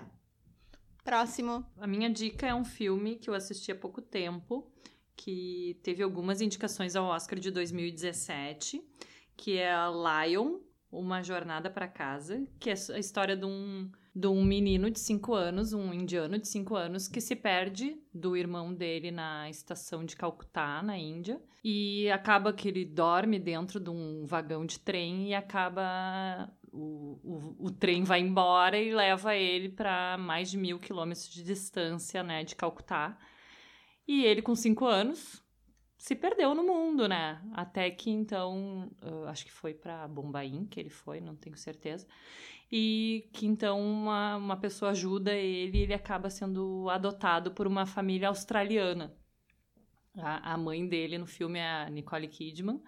[1.04, 1.66] Próximo.
[1.78, 4.72] A minha dica é um filme que eu assisti há pouco tempo,
[5.18, 8.82] que teve algumas indicações ao Oscar de 2017,
[9.36, 10.60] que é Lion,
[10.90, 15.34] Uma Jornada para Casa, que é a história de um de um menino de 5
[15.34, 20.16] anos, um indiano de 5 anos, que se perde do irmão dele na estação de
[20.16, 25.34] Calcutá, na Índia, e acaba que ele dorme dentro de um vagão de trem e
[25.34, 26.50] acaba.
[26.72, 31.44] O, o, o trem vai embora e leva ele para mais de mil quilômetros de
[31.44, 33.18] distância, né, de Calcutá.
[34.08, 35.44] E ele, com 5 anos,
[36.06, 37.42] se perdeu no mundo, né?
[37.52, 38.92] Até que então,
[39.28, 42.06] acho que foi para Bombaim que ele foi, não tenho certeza
[42.72, 47.88] e que então uma, uma pessoa ajuda ele e ele acaba sendo adotado por uma
[47.88, 49.18] família australiana.
[50.16, 52.84] A, a mãe dele no filme é a Nicole Kidman,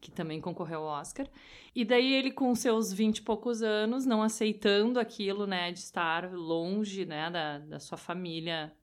[0.00, 1.28] que também concorreu ao Oscar.
[1.74, 6.32] E daí ele, com seus vinte e poucos anos, não aceitando aquilo, né, de estar
[6.32, 8.74] longe, né, da, da sua família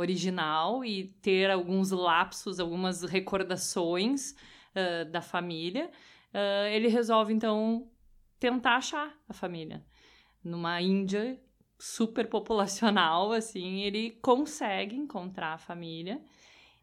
[0.00, 4.32] original e ter alguns lapsos, algumas recordações
[4.74, 5.90] uh, da família,
[6.34, 7.88] uh, ele resolve, então,
[8.38, 9.84] tentar achar a família
[10.42, 11.38] numa Índia
[11.78, 16.20] super populacional, assim, ele consegue encontrar a família.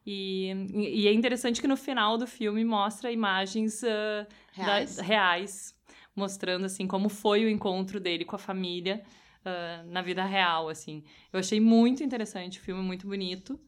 [0.05, 4.95] E, e é interessante que no final do filme mostra imagens uh, reais.
[4.95, 5.75] Da, reais,
[6.15, 9.03] mostrando assim como foi o encontro dele com a família
[9.47, 11.03] uh, na vida real, assim.
[11.31, 13.59] Eu achei muito interessante, o filme muito bonito.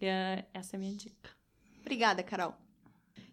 [0.00, 1.30] E, uh, essa é a minha dica.
[1.80, 2.54] Obrigada, Carol.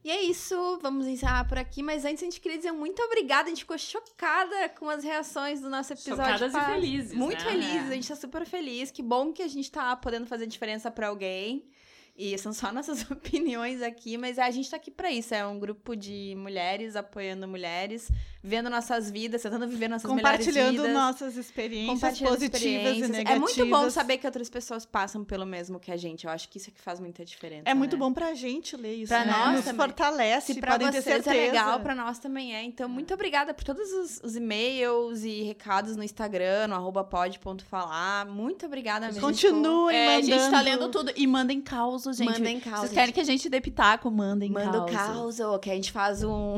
[0.04, 1.82] E é isso, vamos encerrar por aqui.
[1.82, 3.48] Mas antes a gente queria dizer muito obrigada.
[3.48, 6.24] A gente ficou chocada com as reações do nosso episódio.
[6.24, 7.14] Chocadas e felizes.
[7.14, 7.52] Muito né?
[7.52, 8.92] felizes, a gente tá super feliz.
[8.92, 11.70] Que bom que a gente tá podendo fazer diferença para alguém.
[12.16, 15.34] E são só nossas opiniões aqui, mas a gente tá aqui para isso.
[15.34, 18.12] É um grupo de mulheres apoiando mulheres,
[18.44, 20.62] vendo nossas vidas, tentando viver nossas melhores vidas.
[20.64, 23.10] Compartilhando nossas experiências positivas experiências.
[23.10, 23.36] e negativas.
[23.36, 26.26] É muito bom saber que outras pessoas passam pelo mesmo que a gente.
[26.26, 27.64] Eu acho que isso é que faz muita diferença.
[27.66, 28.00] É muito né?
[28.00, 29.08] bom pra gente ler isso.
[29.10, 29.32] Pra né?
[29.32, 29.86] nós Nos também.
[29.86, 31.36] fortalece, Se pra podem ter vocês certeza.
[31.36, 32.62] é legal, pra nós também é.
[32.64, 38.28] Então, muito obrigada por todos os, os e-mails e recados no Instagram, no arroba pod.falar.
[38.28, 39.22] Muito obrigada mesmo.
[39.22, 40.28] Continuem É, a mandando.
[40.42, 41.12] gente tá lendo tudo.
[41.16, 41.60] E mandem
[42.04, 42.32] causos, gente.
[42.32, 42.80] Mandem caos.
[42.82, 44.12] Vocês querem que a gente dê pitaco?
[44.12, 45.16] Mandem Manda o causos.
[45.16, 46.58] caos, ou que a gente faz um,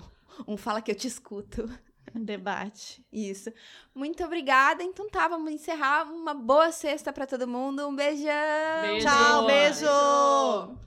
[0.46, 1.68] um fala que eu te escuto.
[2.14, 3.04] Um debate.
[3.12, 3.52] Isso.
[3.94, 4.82] Muito obrigada.
[4.82, 6.04] Então tá, vamos encerrar.
[6.10, 7.86] Uma boa sexta pra todo mundo.
[7.86, 8.32] Um beijão.
[8.82, 9.06] Beijo.
[9.06, 9.80] Tchau, beijo.
[9.80, 10.86] Beijo.